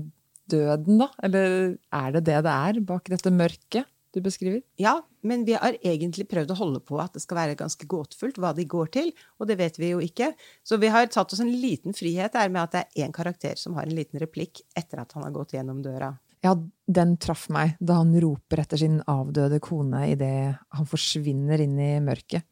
døden, 0.51 1.01
da? 1.01 1.09
Eller 1.25 1.75
er 1.95 2.15
det 2.15 2.25
det 2.29 2.39
det 2.45 2.55
er 2.69 2.81
bak 2.87 3.11
dette 3.11 3.33
mørket 3.33 3.89
du 4.15 4.21
beskriver? 4.25 4.61
Ja, 4.81 4.97
men 5.25 5.45
vi 5.47 5.57
har 5.59 5.77
egentlig 5.83 6.27
prøvd 6.31 6.53
å 6.53 6.59
holde 6.59 6.81
på 6.83 6.97
at 7.03 7.15
det 7.15 7.23
skal 7.23 7.39
være 7.41 7.57
ganske 7.59 7.87
gåtefullt 7.91 8.39
hva 8.41 8.53
de 8.55 8.65
går 8.69 8.91
til, 8.95 9.11
og 9.39 9.49
det 9.49 9.59
vet 9.59 9.79
vi 9.81 9.91
jo 9.91 10.01
ikke. 10.03 10.31
Så 10.65 10.79
vi 10.81 10.91
har 10.93 11.09
tatt 11.11 11.35
oss 11.35 11.43
en 11.43 11.51
liten 11.51 11.95
frihet 11.97 12.35
der 12.35 12.51
med 12.51 12.63
at 12.63 12.75
det 12.75 12.83
er 12.85 13.07
én 13.07 13.15
karakter 13.15 13.59
som 13.59 13.77
har 13.77 13.89
en 13.89 13.97
liten 13.97 14.21
replikk 14.21 14.63
etter 14.77 15.03
at 15.03 15.15
han 15.17 15.27
har 15.27 15.35
gått 15.35 15.55
gjennom 15.57 15.83
døra. 15.85 16.13
Ja, 16.45 16.53
den 16.85 17.15
traff 17.17 17.47
meg 17.49 17.73
da 17.81 17.97
han 18.03 18.13
roper 18.21 18.61
etter 18.61 18.77
sin 18.77 18.99
avdøde 19.09 19.57
kone 19.63 20.03
idet 20.11 20.59
han 20.77 20.89
forsvinner 20.89 21.63
inn 21.63 21.79
i 21.81 21.95
mørket. 22.05 22.45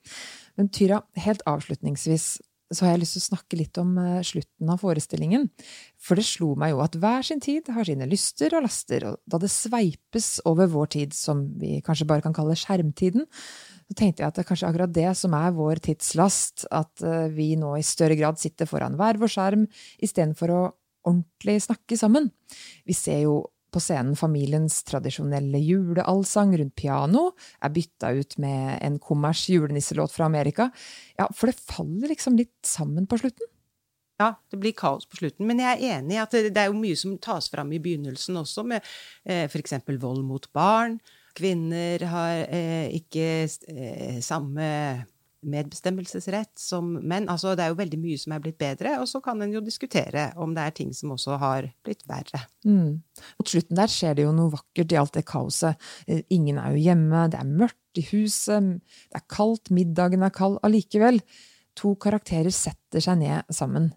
Men 0.58 0.70
Tyra, 0.74 1.04
helt 1.26 1.44
avslutningsvis 1.50 2.38
så 2.74 2.86
har 2.86 2.94
jeg 2.94 3.04
lyst 3.04 3.18
til 3.18 3.24
å 3.24 3.28
snakke 3.30 3.60
litt 3.60 3.80
om 3.82 3.94
eh, 4.02 4.20
slutten 4.26 4.72
av 4.74 4.82
forestillingen. 4.82 5.48
For 6.02 6.20
det 6.20 6.26
slo 6.28 6.54
meg 6.60 6.74
jo 6.74 6.82
at 6.84 6.98
hver 7.00 7.26
sin 7.26 7.42
tid 7.44 7.70
har 7.74 7.88
sine 7.88 8.08
lyster 8.10 8.56
og 8.58 8.66
laster, 8.66 9.08
og 9.10 9.22
da 9.30 9.40
det 9.42 9.52
sveipes 9.54 10.30
over 10.50 10.70
vår 10.74 10.92
tid, 10.98 11.16
som 11.18 11.46
vi 11.62 11.78
kanskje 11.86 12.10
bare 12.10 12.26
kan 12.26 12.36
kalle 12.36 12.58
skjermtiden, 12.60 13.26
så 13.84 13.98
tenkte 14.00 14.24
jeg 14.24 14.30
at 14.30 14.38
det 14.38 14.44
er 14.44 14.50
kanskje 14.50 14.70
akkurat 14.70 14.96
det 14.96 15.10
som 15.20 15.36
er 15.38 15.56
vår 15.56 15.84
tidslast, 15.90 16.68
at 16.74 17.06
eh, 17.06 17.28
vi 17.34 17.54
nå 17.60 17.76
i 17.78 17.86
større 17.86 18.18
grad 18.20 18.42
sitter 18.42 18.70
foran 18.70 18.98
hver 19.00 19.22
vår 19.22 19.36
skjerm 19.36 19.68
istedenfor 20.04 20.54
å 20.54 20.64
ordentlig 21.04 21.60
snakke 21.66 21.98
sammen. 22.00 22.30
Vi 22.88 22.96
ser 22.98 23.26
jo 23.26 23.42
på 23.74 23.82
scenen 23.82 24.18
familiens 24.20 24.82
tradisjonelle 24.88 25.60
juleallsang 25.62 26.54
rundt 26.60 26.76
piano 26.80 27.32
er 27.64 27.74
bytta 27.74 28.14
ut 28.20 28.38
med 28.42 28.78
en 28.86 29.00
kommers 29.02 29.48
julenisselåt 29.50 30.14
fra 30.14 30.30
Amerika. 30.30 30.70
Ja, 31.18 31.28
for 31.34 31.50
det 31.50 31.60
faller 31.60 32.14
liksom 32.14 32.38
litt 32.40 32.56
sammen 32.68 33.10
på 33.10 33.20
slutten. 33.24 33.50
Ja, 34.22 34.36
det 34.52 34.60
blir 34.62 34.76
kaos 34.78 35.08
på 35.10 35.18
slutten. 35.20 35.48
Men 35.50 35.60
jeg 35.60 35.74
er 35.74 35.98
enig 35.98 36.16
i 36.16 36.22
at 36.22 36.36
det 36.36 36.60
er 36.60 36.70
jo 36.70 36.78
mye 36.78 36.98
som 37.00 37.18
tas 37.22 37.50
fram 37.52 37.74
i 37.74 37.82
begynnelsen 37.84 38.38
også, 38.40 38.66
med 38.70 38.86
eh, 39.26 39.48
f.eks. 39.50 39.76
vold 40.00 40.24
mot 40.28 40.46
barn. 40.54 41.00
Kvinner 41.34 42.06
har 42.12 42.44
eh, 42.46 42.94
ikke 43.00 43.26
eh, 43.74 44.20
samme 44.22 44.68
medbestemmelsesrett 45.50 46.52
som 46.60 46.92
menn. 47.00 47.30
Altså, 47.32 47.54
det 47.58 47.66
er 47.66 47.74
jo 47.74 47.80
veldig 47.80 48.00
mye 48.02 48.20
som 48.22 48.36
er 48.36 48.44
blitt 48.44 48.60
bedre, 48.62 48.98
og 49.02 49.08
så 49.10 49.22
kan 49.24 49.42
en 49.44 49.54
jo 49.54 49.64
diskutere 49.64 50.30
om 50.42 50.56
det 50.56 50.66
er 50.66 50.76
ting 50.78 50.92
som 50.96 51.14
også 51.16 51.38
har 51.42 51.70
blitt 51.86 52.06
verre. 52.10 52.44
Mm. 52.68 53.02
Mot 53.40 53.54
slutten 53.54 53.80
der 53.80 53.92
skjer 53.92 54.18
det 54.18 54.28
jo 54.28 54.36
noe 54.36 54.54
vakkert 54.54 54.94
i 54.94 55.00
alt 55.00 55.16
det 55.18 55.26
kaoset. 55.30 55.90
Eh, 56.08 56.24
ingen 56.34 56.62
er 56.62 56.76
jo 56.76 56.86
hjemme, 56.86 57.26
det 57.34 57.42
er 57.42 57.58
mørkt 57.64 58.02
i 58.02 58.06
huset, 58.10 58.78
det 59.12 59.22
er 59.22 59.28
kaldt, 59.32 59.74
middagen 59.74 60.26
er 60.26 60.34
kald. 60.34 60.60
Allikevel, 60.66 61.22
to 61.80 61.96
karakterer 62.02 62.54
setter 62.54 63.04
seg 63.04 63.22
ned 63.22 63.54
sammen. 63.54 63.92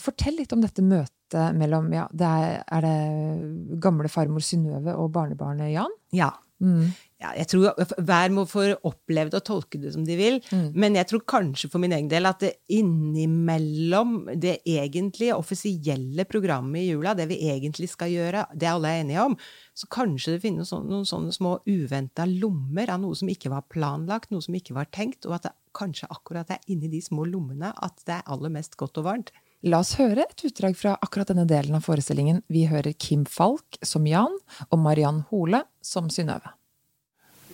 Fortell 0.00 0.38
litt 0.40 0.52
om 0.54 0.62
dette 0.62 0.82
møtet 0.84 1.56
mellom 1.56 1.90
ja, 1.94 2.06
det 2.12 2.28
er, 2.28 2.62
er, 2.64 2.86
det 2.86 3.78
gamle 3.82 4.08
farmor 4.12 4.44
Synnøve 4.44 4.94
og 4.98 5.12
barnebarnet 5.14 5.72
Jan? 5.72 5.92
Ja. 6.16 6.30
Mm 6.62 6.92
ja, 7.22 7.30
jeg 7.38 7.48
tror 7.52 7.98
Hver 8.02 8.32
må 8.34 8.44
få 8.50 8.64
oppleve 8.88 9.30
det 9.32 9.40
og 9.40 9.46
tolke 9.46 9.80
det 9.80 9.92
som 9.94 10.04
de 10.06 10.16
vil. 10.18 10.38
Mm. 10.50 10.64
Men 10.74 10.98
jeg 10.98 11.08
tror 11.10 11.24
kanskje 11.28 11.70
for 11.72 11.82
min 11.82 11.94
egen 11.94 12.10
del 12.10 12.26
at 12.28 12.42
det 12.42 12.52
innimellom 12.72 14.32
det 14.42 14.58
egentlige 14.68 15.36
offisielle 15.38 16.26
programmet 16.28 16.82
i 16.82 16.90
jula, 16.90 17.14
det 17.18 17.28
vi 17.30 17.40
egentlig 17.52 17.90
skal 17.92 18.12
gjøre, 18.12 18.46
det 18.58 18.70
alle 18.70 18.90
er 18.90 19.04
enige 19.04 19.26
om, 19.28 19.36
så 19.78 19.88
kanskje 19.92 20.36
det 20.36 20.44
finnes 20.44 20.72
noen 20.74 21.06
sånne 21.08 21.34
små 21.34 21.56
uventa 21.68 22.26
lommer 22.28 22.90
av 22.92 23.02
noe 23.04 23.18
som 23.18 23.30
ikke 23.30 23.52
var 23.52 23.68
planlagt, 23.72 24.32
noe 24.32 24.44
som 24.44 24.56
ikke 24.58 24.76
var 24.76 24.90
tenkt, 24.94 25.26
og 25.28 25.38
at 25.38 25.48
det 25.48 25.56
kanskje 25.76 26.10
akkurat 26.12 26.50
er 26.52 26.60
inni 26.72 26.90
de 26.92 27.00
små 27.00 27.24
lommene 27.28 27.72
at 27.72 28.02
det 28.06 28.18
er 28.18 28.28
aller 28.34 28.52
mest 28.52 28.76
godt 28.80 29.00
og 29.00 29.08
varmt. 29.08 29.32
La 29.62 29.78
oss 29.78 29.92
høre 30.00 30.24
et 30.26 30.42
utdrag 30.48 30.74
fra 30.74 30.96
akkurat 31.04 31.28
denne 31.30 31.44
delen 31.46 31.76
av 31.78 31.84
forestillingen. 31.86 32.40
Vi 32.50 32.64
hører 32.66 32.96
Kim 32.98 33.22
Falk 33.30 33.78
som 33.86 34.06
Jan, 34.10 34.34
og 34.70 34.78
Mariann 34.82 35.20
Hole 35.30 35.60
som 35.84 36.08
Synnøve. 36.10 36.50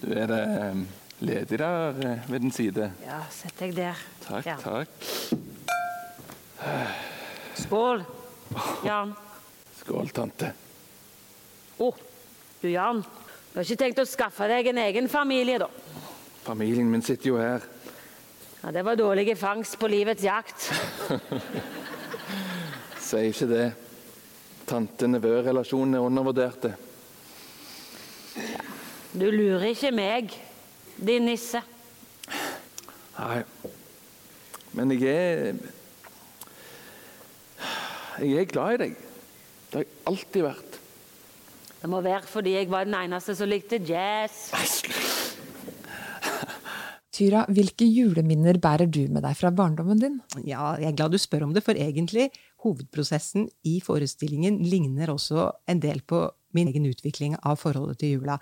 Du, 0.01 0.07
er 0.15 0.31
det 0.31 0.39
eh, 0.41 0.81
ledig 1.27 1.59
der 1.61 1.99
eh, 2.07 2.31
ved 2.31 2.45
din 2.47 2.55
side? 2.55 2.89
Ja, 3.05 3.19
sett 3.35 3.61
deg 3.61 3.75
der. 3.77 4.01
Takk, 4.25 4.47
Ja. 4.49 4.57
takk. 4.63 4.89
Skål, 7.59 8.01
Jan. 8.87 9.13
Skål, 9.83 10.09
tante. 10.15 10.53
Å, 11.79 11.91
du 12.63 12.69
Jan. 12.73 13.03
Du 13.53 13.59
har 13.61 13.67
ikke 13.67 13.83
tenkt 13.85 14.01
å 14.01 14.07
skaffe 14.09 14.49
deg 14.51 14.71
en 14.73 14.81
egen 14.87 15.11
familie, 15.13 15.59
da? 15.61 15.69
Familien 16.47 16.89
min 16.91 17.05
sitter 17.05 17.35
jo 17.35 17.37
her. 17.43 17.67
Ja, 18.63 18.73
Det 18.75 18.83
var 18.87 18.97
dårlig 18.99 19.37
fangst 19.39 19.77
på 19.79 19.91
livets 19.93 20.25
jakt. 20.25 20.71
Sier 23.09 23.31
ikke 23.31 23.47
det. 23.49 23.67
Tante-nevø-relasjonen 24.69 25.97
er 25.97 26.05
undervurderte. 26.05 26.75
Du 29.17 29.25
lurer 29.33 29.71
ikke 29.71 29.93
meg, 29.97 30.35
din 31.01 31.25
nisse. 31.25 31.63
Nei. 33.17 33.39
Men 34.77 34.93
jeg 34.93 35.09
er 35.09 35.57
Jeg 38.19 38.43
er 38.43 38.51
glad 38.51 38.75
i 38.75 38.79
deg. 38.83 38.95
Det 39.71 39.79
har 39.79 39.85
jeg 39.87 39.93
alltid 40.11 40.43
vært. 40.43 40.79
Det 41.79 41.89
må 41.89 42.01
være 42.03 42.27
fordi 42.27 42.57
jeg 42.57 42.69
var 42.71 42.85
den 42.85 42.97
eneste 42.99 43.37
som 43.39 43.49
likte 43.49 43.79
jazz. 43.79 44.51
Nei, 44.53 44.67
slutt. 44.67 45.19
Tyra, 47.19 47.45
hvilke 47.51 47.87
juleminner 47.87 48.61
bærer 48.63 48.87
du 48.87 49.07
med 49.11 49.25
deg 49.27 49.35
fra 49.39 49.51
barndommen 49.55 49.99
din? 49.99 50.19
Ja, 50.47 50.77
jeg 50.79 50.93
er 50.93 50.99
glad 50.99 51.15
du 51.15 51.19
spør 51.19 51.49
om 51.49 51.55
det, 51.55 51.65
for 51.67 51.79
egentlig 51.79 52.29
hovedprosessen 52.65 53.49
i 53.69 53.79
forestillingen 53.85 54.59
ligner 54.65 55.13
også 55.13 55.51
en 55.71 55.83
del 55.83 56.03
på 56.03 56.25
min 56.57 56.71
egen 56.71 56.89
utvikling 56.89 57.37
av 57.47 57.61
forholdet 57.61 58.01
til 58.01 58.17
jula. 58.17 58.39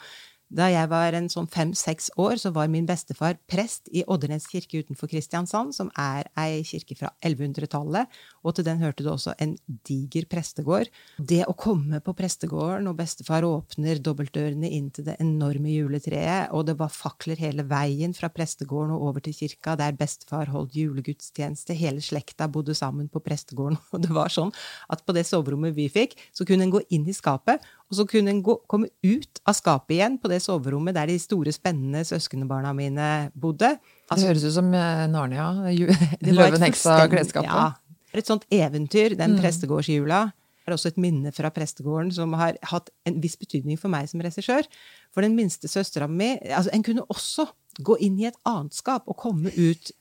Da 0.47 0.69
jeg 0.71 0.87
var 0.93 1.11
en 1.19 1.27
sånn 1.27 1.49
fem-seks 1.51 2.13
år, 2.23 2.37
så 2.39 2.53
var 2.55 2.69
min 2.71 2.87
bestefar 2.87 3.35
prest 3.51 3.89
i 3.91 4.05
Oddernes 4.07 4.45
kirke 4.47 4.79
utenfor 4.79 5.11
Kristiansand, 5.11 5.75
som 5.75 5.89
er 5.99 6.29
ei 6.39 6.61
kirke 6.67 6.95
fra 6.95 7.11
1100-tallet, 7.19 8.07
og 8.47 8.55
til 8.55 8.67
den 8.69 8.79
hørte 8.79 9.03
det 9.03 9.11
også 9.11 9.35
en 9.43 9.57
diger 9.89 10.29
prestegård. 10.31 10.93
Det 11.19 11.41
å 11.51 11.55
komme 11.59 11.99
på 11.99 12.15
prestegården, 12.15 12.87
og 12.87 12.95
bestefar 13.01 13.47
åpner 13.49 13.99
dobbeltdørene 13.99 14.71
inn 14.71 14.93
til 14.95 15.09
det 15.09 15.17
enorme 15.25 15.73
juletreet, 15.73 16.55
og 16.55 16.69
det 16.71 16.77
var 16.79 16.95
fakler 16.95 17.43
hele 17.43 17.67
veien 17.67 18.15
fra 18.15 18.31
prestegården 18.31 18.95
og 18.95 19.09
over 19.11 19.27
til 19.27 19.35
kirka, 19.35 19.75
der 19.81 19.99
bestefar 19.99 20.55
holdt 20.55 20.79
julegudstjeneste, 20.79 21.75
hele 21.75 22.05
slekta 22.05 22.47
bodde 22.47 22.77
sammen 22.79 23.11
på 23.11 23.25
prestegården, 23.25 23.81
og 23.99 24.07
det 24.07 24.15
var 24.15 24.31
sånn 24.31 24.55
at 24.95 25.03
på 25.03 25.17
det 25.17 25.27
soverommet 25.27 25.75
vi 25.75 25.91
fikk, 25.91 26.15
så 26.31 26.47
kunne 26.47 26.69
en 26.69 26.77
gå 26.79 26.85
inn 26.95 27.11
i 27.11 27.19
skapet, 27.19 27.67
og 27.87 27.99
så 27.99 28.07
kunne 28.11 28.33
en 28.33 28.43
gå, 28.43 28.57
komme 28.67 28.89
ut 29.07 29.41
av 29.47 29.55
skapet 29.55 29.95
igjen 29.97 30.17
på 30.19 30.31
det 30.31 30.41
soverommet 30.43 30.97
der 30.97 31.11
de 31.11 31.19
store, 31.23 31.53
spennende 31.55 32.03
søskenbarna 32.07 32.73
mine 32.75 33.11
bodde. 33.39 33.77
Det 34.11 34.27
høres 34.27 34.47
ut 34.49 34.57
som 34.57 34.73
eh, 34.75 35.05
Narnia. 35.11 35.51
et 35.71 36.33
Løven, 36.33 36.65
heksa, 36.67 37.05
klesskapet. 37.13 37.53
Ja. 37.53 38.17
Et 38.17 38.27
sånt 38.27 38.47
eventyr, 38.51 39.15
den 39.19 39.37
prestegårdsjula. 39.39 40.25
Det 40.67 40.73
er 40.73 40.75
også 40.75 40.91
et 40.91 40.99
minne 40.99 41.31
fra 41.31 41.53
prestegården 41.55 42.11
som 42.17 42.33
har 42.35 42.57
hatt 42.73 42.91
en 43.07 43.21
viss 43.23 43.37
betydning 43.39 43.79
for 43.79 43.93
meg 43.93 44.09
som 44.11 44.23
regissør. 44.25 44.67
For 45.15 45.23
den 45.23 45.37
minste 45.39 45.71
søstera 45.71 46.09
mi 46.11 46.33
altså, 46.43 46.73
En 46.75 46.83
kunne 46.83 47.07
også 47.07 47.47
gå 47.87 47.99
inn 48.03 48.19
i 48.19 48.27
et 48.27 48.41
annet 48.49 48.75
skap 48.75 49.07
og 49.07 49.19
komme 49.21 49.53
ut 49.55 49.93
eh, 49.93 50.01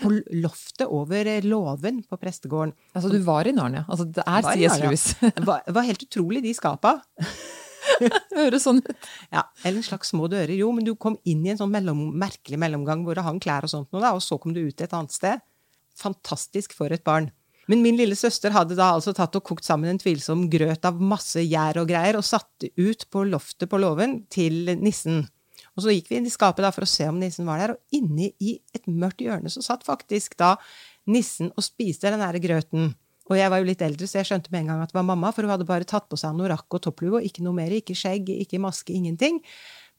på 0.00 0.10
loftet 0.42 0.86
over 0.88 1.28
eh, 1.30 1.44
låven 1.46 2.02
på 2.08 2.18
prestegården. 2.18 2.74
Altså, 2.94 3.12
du 3.12 3.20
var 3.26 3.46
i 3.46 3.54
Narnia. 3.54 3.84
Altså, 3.88 4.06
det 4.10 4.24
er 4.26 4.48
C.S. 4.48 4.80
Lewis. 4.82 5.04
Det 5.22 5.46
var, 5.50 5.62
var 5.76 5.86
helt 5.86 6.02
utrolig, 6.06 6.42
de 6.44 6.54
skapa. 6.56 6.98
Høres 8.34 8.64
sånn 8.66 8.80
ut. 8.82 9.08
Ja, 9.30 9.44
eller 9.62 9.78
en 9.78 9.86
slags 9.86 10.10
små 10.12 10.28
dører. 10.32 10.54
Jo, 10.56 10.70
men 10.74 10.86
du 10.86 10.94
kom 10.98 11.18
inn 11.28 11.44
i 11.46 11.52
en 11.52 11.60
sånn 11.60 11.72
mellom, 11.74 12.06
merkelig 12.18 12.58
mellomgang 12.60 13.04
hvor 13.06 13.18
det 13.18 13.26
hang 13.26 13.40
klær 13.42 13.66
og 13.66 13.72
sånt 13.72 13.90
noe, 13.94 14.02
da, 14.02 14.14
og 14.16 14.24
så 14.24 14.38
kom 14.40 14.56
du 14.56 14.64
ut 14.64 14.84
et 14.84 14.96
annet 14.96 15.14
sted. 15.14 15.42
Fantastisk 16.00 16.74
for 16.74 16.94
et 16.94 17.04
barn. 17.06 17.30
Men 17.70 17.80
min 17.80 17.96
lille 17.96 18.16
søster 18.18 18.52
hadde 18.52 18.76
da 18.76 18.90
altså 18.92 19.14
tatt 19.16 19.36
og 19.38 19.44
kokt 19.46 19.64
sammen 19.64 19.94
en 19.94 20.00
tvilsom 20.00 20.48
grøt 20.52 20.84
av 20.84 20.98
masse 21.00 21.40
gjær 21.40 21.80
og 21.80 21.88
greier, 21.88 22.18
og 22.18 22.26
satt 22.26 22.66
ut 22.76 23.06
på 23.12 23.24
loftet 23.30 23.70
på 23.70 23.80
låven 23.80 24.22
til 24.32 24.74
nissen. 24.80 25.24
Og 25.74 25.84
så 25.84 25.94
gikk 25.94 26.10
vi 26.10 26.18
inn 26.20 26.28
i 26.28 26.32
skapet 26.32 26.64
da 26.64 26.70
for 26.74 26.86
å 26.86 26.90
se 26.90 27.06
om 27.10 27.18
nissen 27.20 27.48
var 27.48 27.62
der, 27.62 27.74
og 27.74 27.96
inni 27.96 28.30
i 28.42 28.56
et 28.76 28.86
mørkt 28.90 29.24
hjørne 29.24 29.50
så 29.50 29.62
satt 29.64 29.86
faktisk 29.86 30.36
da 30.40 30.54
nissen 31.10 31.50
og 31.54 31.66
spiste 31.66 32.12
den 32.12 32.22
derre 32.22 32.42
grøten. 32.42 32.92
Og 33.30 33.38
jeg 33.38 33.50
var 33.50 33.60
jo 33.60 33.68
litt 33.70 33.82
eldre, 33.84 34.06
så 34.08 34.20
jeg 34.20 34.28
skjønte 34.28 34.52
med 34.52 34.64
en 34.64 34.72
gang 34.74 34.82
at 34.84 34.92
det 34.92 34.98
var 34.98 35.06
mamma, 35.08 35.30
for 35.32 35.46
hun 35.46 35.54
hadde 35.54 35.68
bare 35.68 35.88
tatt 35.88 36.10
på 36.10 36.18
seg 36.20 36.34
anorakk 36.34 36.76
og 36.76 36.84
topplue, 36.86 37.18
og 37.18 37.26
ikke 37.26 37.44
noe 37.46 37.56
mer, 37.56 37.72
ikke 37.72 37.96
skjegg, 37.96 38.28
ikke 38.44 38.60
maske, 38.62 38.92
ingenting. 38.92 39.40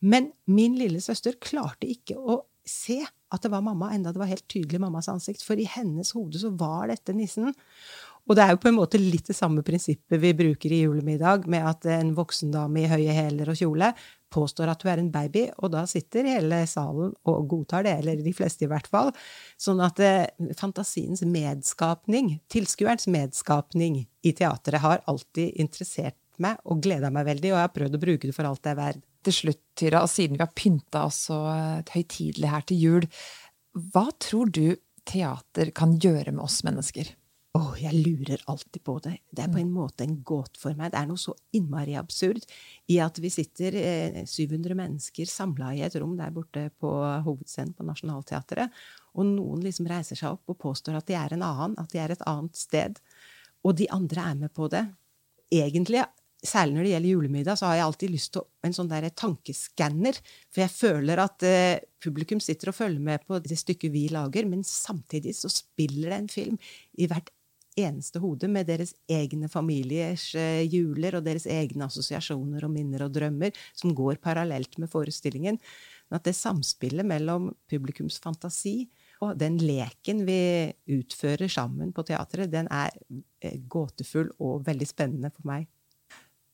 Men 0.05 0.29
min 0.45 0.75
lille 0.77 1.01
søster 1.01 1.37
klarte 1.41 1.89
ikke 1.89 2.17
å 2.19 2.43
se 2.65 2.99
at 3.05 3.43
det 3.43 3.51
var 3.53 3.63
mamma, 3.65 3.91
enda 3.93 4.13
det 4.13 4.21
var 4.21 4.29
helt 4.29 4.45
tydelig 4.51 4.81
mammas 4.81 5.09
ansikt, 5.11 5.43
for 5.45 5.57
i 5.59 5.67
hennes 5.69 6.13
hode 6.15 6.41
så 6.41 6.51
var 6.55 6.91
dette 6.93 7.13
nissen. 7.17 7.49
Og 8.25 8.37
det 8.37 8.45
er 8.45 8.53
jo 8.53 8.61
på 8.61 8.71
en 8.71 8.77
måte 8.77 9.01
litt 9.01 9.27
det 9.29 9.37
samme 9.37 9.61
prinsippet 9.65 10.21
vi 10.21 10.31
bruker 10.37 10.73
i 10.73 10.83
julemiddag, 10.85 11.49
med 11.51 11.65
at 11.69 11.85
en 11.97 12.13
voksen 12.17 12.53
dame 12.53 12.85
i 12.85 12.89
høye 12.89 13.13
hæler 13.13 13.51
og 13.53 13.59
kjole 13.59 13.91
påstår 14.35 14.71
at 14.71 14.83
du 14.83 14.89
er 14.91 15.01
en 15.01 15.11
baby, 15.13 15.47
og 15.63 15.71
da 15.75 15.85
sitter 15.89 16.27
hele 16.27 16.61
salen 16.69 17.13
og 17.29 17.47
godtar 17.51 17.87
det, 17.87 17.95
eller 18.01 18.21
de 18.25 18.35
fleste 18.35 18.67
i 18.67 18.69
hvert 18.71 18.89
fall. 18.91 19.13
Sånn 19.61 19.81
at 19.83 20.01
eh, 20.03 20.27
fantasiens 20.59 21.23
medskapning, 21.25 22.35
tilskuerens 22.51 23.09
medskapning 23.11 24.03
i 24.03 24.35
teatret, 24.35 24.83
har 24.83 25.03
alltid 25.09 25.55
interessert 25.61 26.19
meg 26.41 26.59
og 26.67 26.83
gleda 26.83 27.11
meg 27.13 27.27
veldig, 27.29 27.53
og 27.53 27.59
jeg 27.59 27.67
har 27.67 27.75
prøvd 27.75 27.97
å 27.97 28.05
bruke 28.05 28.27
det 28.27 28.35
for 28.35 28.49
alt 28.49 28.63
det 28.65 28.73
er 28.73 28.81
verdt. 28.81 29.05
Til 29.25 29.33
slutt, 29.33 29.61
Tyra, 29.79 30.03
og 30.05 30.11
siden 30.11 30.37
vi 30.37 30.43
har 30.43 30.53
pynta 30.53 31.05
oss 31.07 31.23
så 31.31 31.39
eh, 31.49 31.93
høytidelig 31.95 32.51
her 32.51 32.65
til 32.69 32.81
jul, 32.83 33.07
hva 33.91 34.07
tror 34.21 34.51
du 34.53 34.77
teater 35.05 35.71
kan 35.75 35.95
gjøre 36.01 36.33
med 36.35 36.43
oss 36.45 36.61
mennesker? 36.67 37.09
Åh, 37.55 37.75
jeg 37.79 37.95
lurer 38.03 38.41
alltid 38.51 38.81
på 38.83 38.97
det. 38.99 39.13
Det 39.31 39.45
er 39.45 39.51
på 39.53 39.61
en 39.61 39.71
måte 39.71 40.03
en 40.03 40.17
gåte 40.27 40.59
for 40.59 40.75
meg. 40.75 40.91
Det 40.91 40.99
er 40.99 41.07
noe 41.07 41.21
så 41.21 41.31
innmari 41.55 41.93
absurd 41.95 42.43
i 42.91 42.97
at 42.99 43.15
vi 43.23 43.31
sitter 43.31 43.77
eh, 43.79 44.17
700 44.27 44.75
mennesker 44.75 45.29
samla 45.31 45.69
i 45.71 45.85
et 45.85 45.95
rom 46.01 46.17
der 46.19 46.33
borte 46.35 46.65
på 46.83 46.91
hovedscenen 47.23 47.71
på 47.77 47.87
Nationaltheatret, 47.87 48.75
og 49.15 49.29
noen 49.29 49.63
liksom 49.63 49.87
reiser 49.87 50.19
seg 50.19 50.35
opp 50.35 50.51
og 50.51 50.59
påstår 50.65 50.99
at 50.99 51.07
de 51.07 51.15
er 51.15 51.37
en 51.37 51.45
annen, 51.47 51.77
at 51.79 51.93
de 51.93 52.01
er 52.03 52.11
et 52.11 52.27
annet 52.27 52.59
sted. 52.59 52.99
Og 53.63 53.77
de 53.79 53.87
andre 53.93 54.27
er 54.33 54.35
med 54.41 54.51
på 54.51 54.67
det. 54.73 54.83
Egentlig, 55.55 56.03
særlig 56.43 56.75
når 56.75 56.83
det 56.83 56.91
gjelder 56.91 57.13
julemiddag, 57.13 57.59
så 57.61 57.69
har 57.69 57.79
jeg 57.79 57.85
alltid 57.85 58.13
lyst 58.17 58.33
til 58.35 58.45
en 58.67 58.75
sånn 58.75 58.91
der 58.91 59.07
tankeskanner. 59.15 60.19
For 60.51 60.65
jeg 60.65 60.75
føler 60.75 61.23
at 61.23 61.47
eh, 61.47 61.79
publikum 62.03 62.43
sitter 62.43 62.73
og 62.73 62.77
følger 62.81 63.07
med 63.07 63.23
på 63.23 63.39
det 63.39 63.57
stykket 63.63 63.95
vi 63.95 64.09
lager, 64.11 64.51
men 64.51 64.67
samtidig 64.67 65.37
så 65.39 65.51
spiller 65.53 66.11
det 66.11 66.19
en 66.19 66.31
film 66.35 66.59
i 66.99 67.07
hvert 67.07 67.31
eneste 67.79 68.21
hode 68.23 68.47
med 68.51 68.69
deres 68.69 68.93
egne 69.11 69.49
familiers 69.51 70.29
hjuler 70.31 70.95
juler 70.95 71.19
og 71.19 71.25
deres 71.25 71.45
egne 71.49 71.85
assosiasjoner 71.87 72.65
og 72.65 72.73
minner 72.73 73.05
og 73.05 73.13
drømmer 73.15 73.55
som 73.75 73.93
går 73.95 74.19
parallelt 74.23 74.77
med 74.81 74.91
forestillingen. 74.91 75.59
Men 76.09 76.19
at 76.19 76.27
det 76.27 76.35
samspillet 76.37 77.05
mellom 77.05 77.51
publikums 77.69 78.19
fantasi 78.21 78.87
og 79.23 79.37
den 79.39 79.57
leken 79.61 80.25
vi 80.27 80.39
utfører 80.91 81.49
sammen 81.51 81.93
på 81.95 82.03
teatret, 82.07 82.51
den 82.51 82.67
er 82.67 82.91
eh, 83.41 83.57
gåtefull 83.71 84.29
og 84.43 84.65
veldig 84.67 84.87
spennende 84.89 85.31
for 85.31 85.47
meg. 85.47 85.69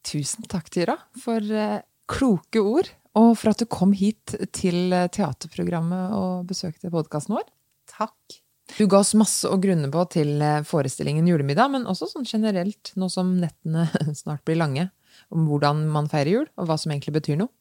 Tusen 0.06 0.46
takk, 0.50 0.70
Tyra, 0.74 0.98
for 1.22 1.42
eh, 1.42 1.82
kloke 2.12 2.62
ord, 2.62 2.92
og 3.18 3.34
for 3.40 3.52
at 3.52 3.62
du 3.62 3.68
kom 3.70 3.96
hit 3.98 4.38
til 4.56 4.94
eh, 4.94 5.10
teaterprogrammet 5.12 6.16
og 6.18 6.48
besøkte 6.50 6.94
podkasten 6.94 7.36
vår. 7.40 7.50
Takk. 7.92 8.41
Du 8.78 8.88
ga 8.88 9.02
oss 9.02 9.14
masse 9.20 9.50
å 9.50 9.60
grunne 9.62 9.90
på 9.92 10.04
til 10.14 10.40
eh, 10.42 10.64
forestillingen 10.68 11.28
Julemiddag, 11.28 11.72
men 11.74 11.88
også 11.90 12.08
sånn 12.12 12.28
generelt, 12.28 12.94
nå 12.96 13.10
som 13.12 13.36
nettene 13.42 13.88
snart 14.22 14.44
blir 14.48 14.60
lange, 14.62 14.88
om 15.34 15.48
hvordan 15.50 15.86
man 15.92 16.10
feirer 16.12 16.32
jul, 16.32 16.50
og 16.58 16.70
hva 16.70 16.78
som 16.80 16.94
egentlig 16.94 17.18
betyr 17.20 17.40
noe. 17.42 17.52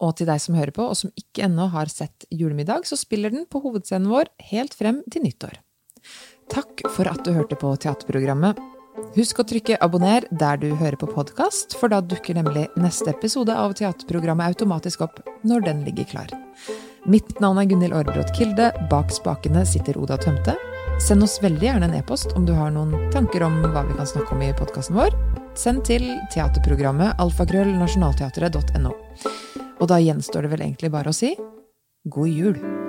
Og 0.00 0.14
til 0.16 0.30
deg 0.30 0.40
som 0.40 0.56
hører 0.56 0.72
på, 0.72 0.86
og 0.86 0.96
som 0.96 1.12
ikke 1.18 1.44
ennå 1.44 1.66
har 1.74 1.90
sett 1.92 2.24
Julemiddag, 2.32 2.86
så 2.88 2.96
spiller 2.96 3.34
den 3.34 3.44
på 3.50 3.60
hovedscenen 3.60 4.08
vår 4.08 4.30
helt 4.52 4.76
frem 4.76 5.02
til 5.12 5.26
nyttår. 5.26 5.58
Takk 6.50 6.86
for 6.94 7.10
at 7.10 7.20
du 7.26 7.34
hørte 7.36 7.58
på 7.60 7.74
teaterprogrammet. 7.82 8.58
Husk 9.14 9.42
å 9.42 9.46
trykke 9.46 9.78
abonner 9.84 10.24
der 10.30 10.60
du 10.60 10.70
hører 10.72 10.96
på 11.00 11.10
podkast, 11.10 11.76
for 11.78 11.92
da 11.92 12.00
dukker 12.00 12.38
nemlig 12.38 12.66
neste 12.80 13.12
episode 13.12 13.54
av 13.54 13.76
teaterprogrammet 13.78 14.54
automatisk 14.54 15.04
opp 15.06 15.20
når 15.46 15.68
den 15.68 15.84
ligger 15.88 16.08
klar. 16.14 16.32
Mitt 17.08 17.40
navn 17.40 17.58
er 17.58 17.64
Gunhild 17.64 17.94
Aarbrot 17.96 18.34
Kilde. 18.36 18.72
Bak 18.90 19.12
spakene 19.14 19.64
sitter 19.66 19.96
Oda 19.98 20.18
Tømte. 20.20 20.56
Send 21.00 21.24
oss 21.24 21.38
veldig 21.40 21.64
gjerne 21.64 21.88
en 21.88 21.94
e-post 21.96 22.34
om 22.36 22.44
du 22.44 22.52
har 22.52 22.72
noen 22.74 22.92
tanker 23.14 23.44
om 23.46 23.56
hva 23.62 23.86
vi 23.88 23.96
kan 23.96 24.08
snakke 24.08 24.36
om 24.36 24.42
i 24.44 24.50
podkasten 24.58 24.98
vår. 24.98 25.16
Send 25.56 25.86
til 25.88 26.04
teaterprogrammet 26.34 27.16
alfakrøll 27.22 27.72
nasjonalteatret.no. 27.80 28.92
Og 29.80 29.88
da 29.88 30.00
gjenstår 30.02 30.44
det 30.44 30.52
vel 30.52 30.66
egentlig 30.68 30.92
bare 30.92 31.14
å 31.14 31.16
si 31.16 31.32
god 32.04 32.28
jul. 32.28 32.79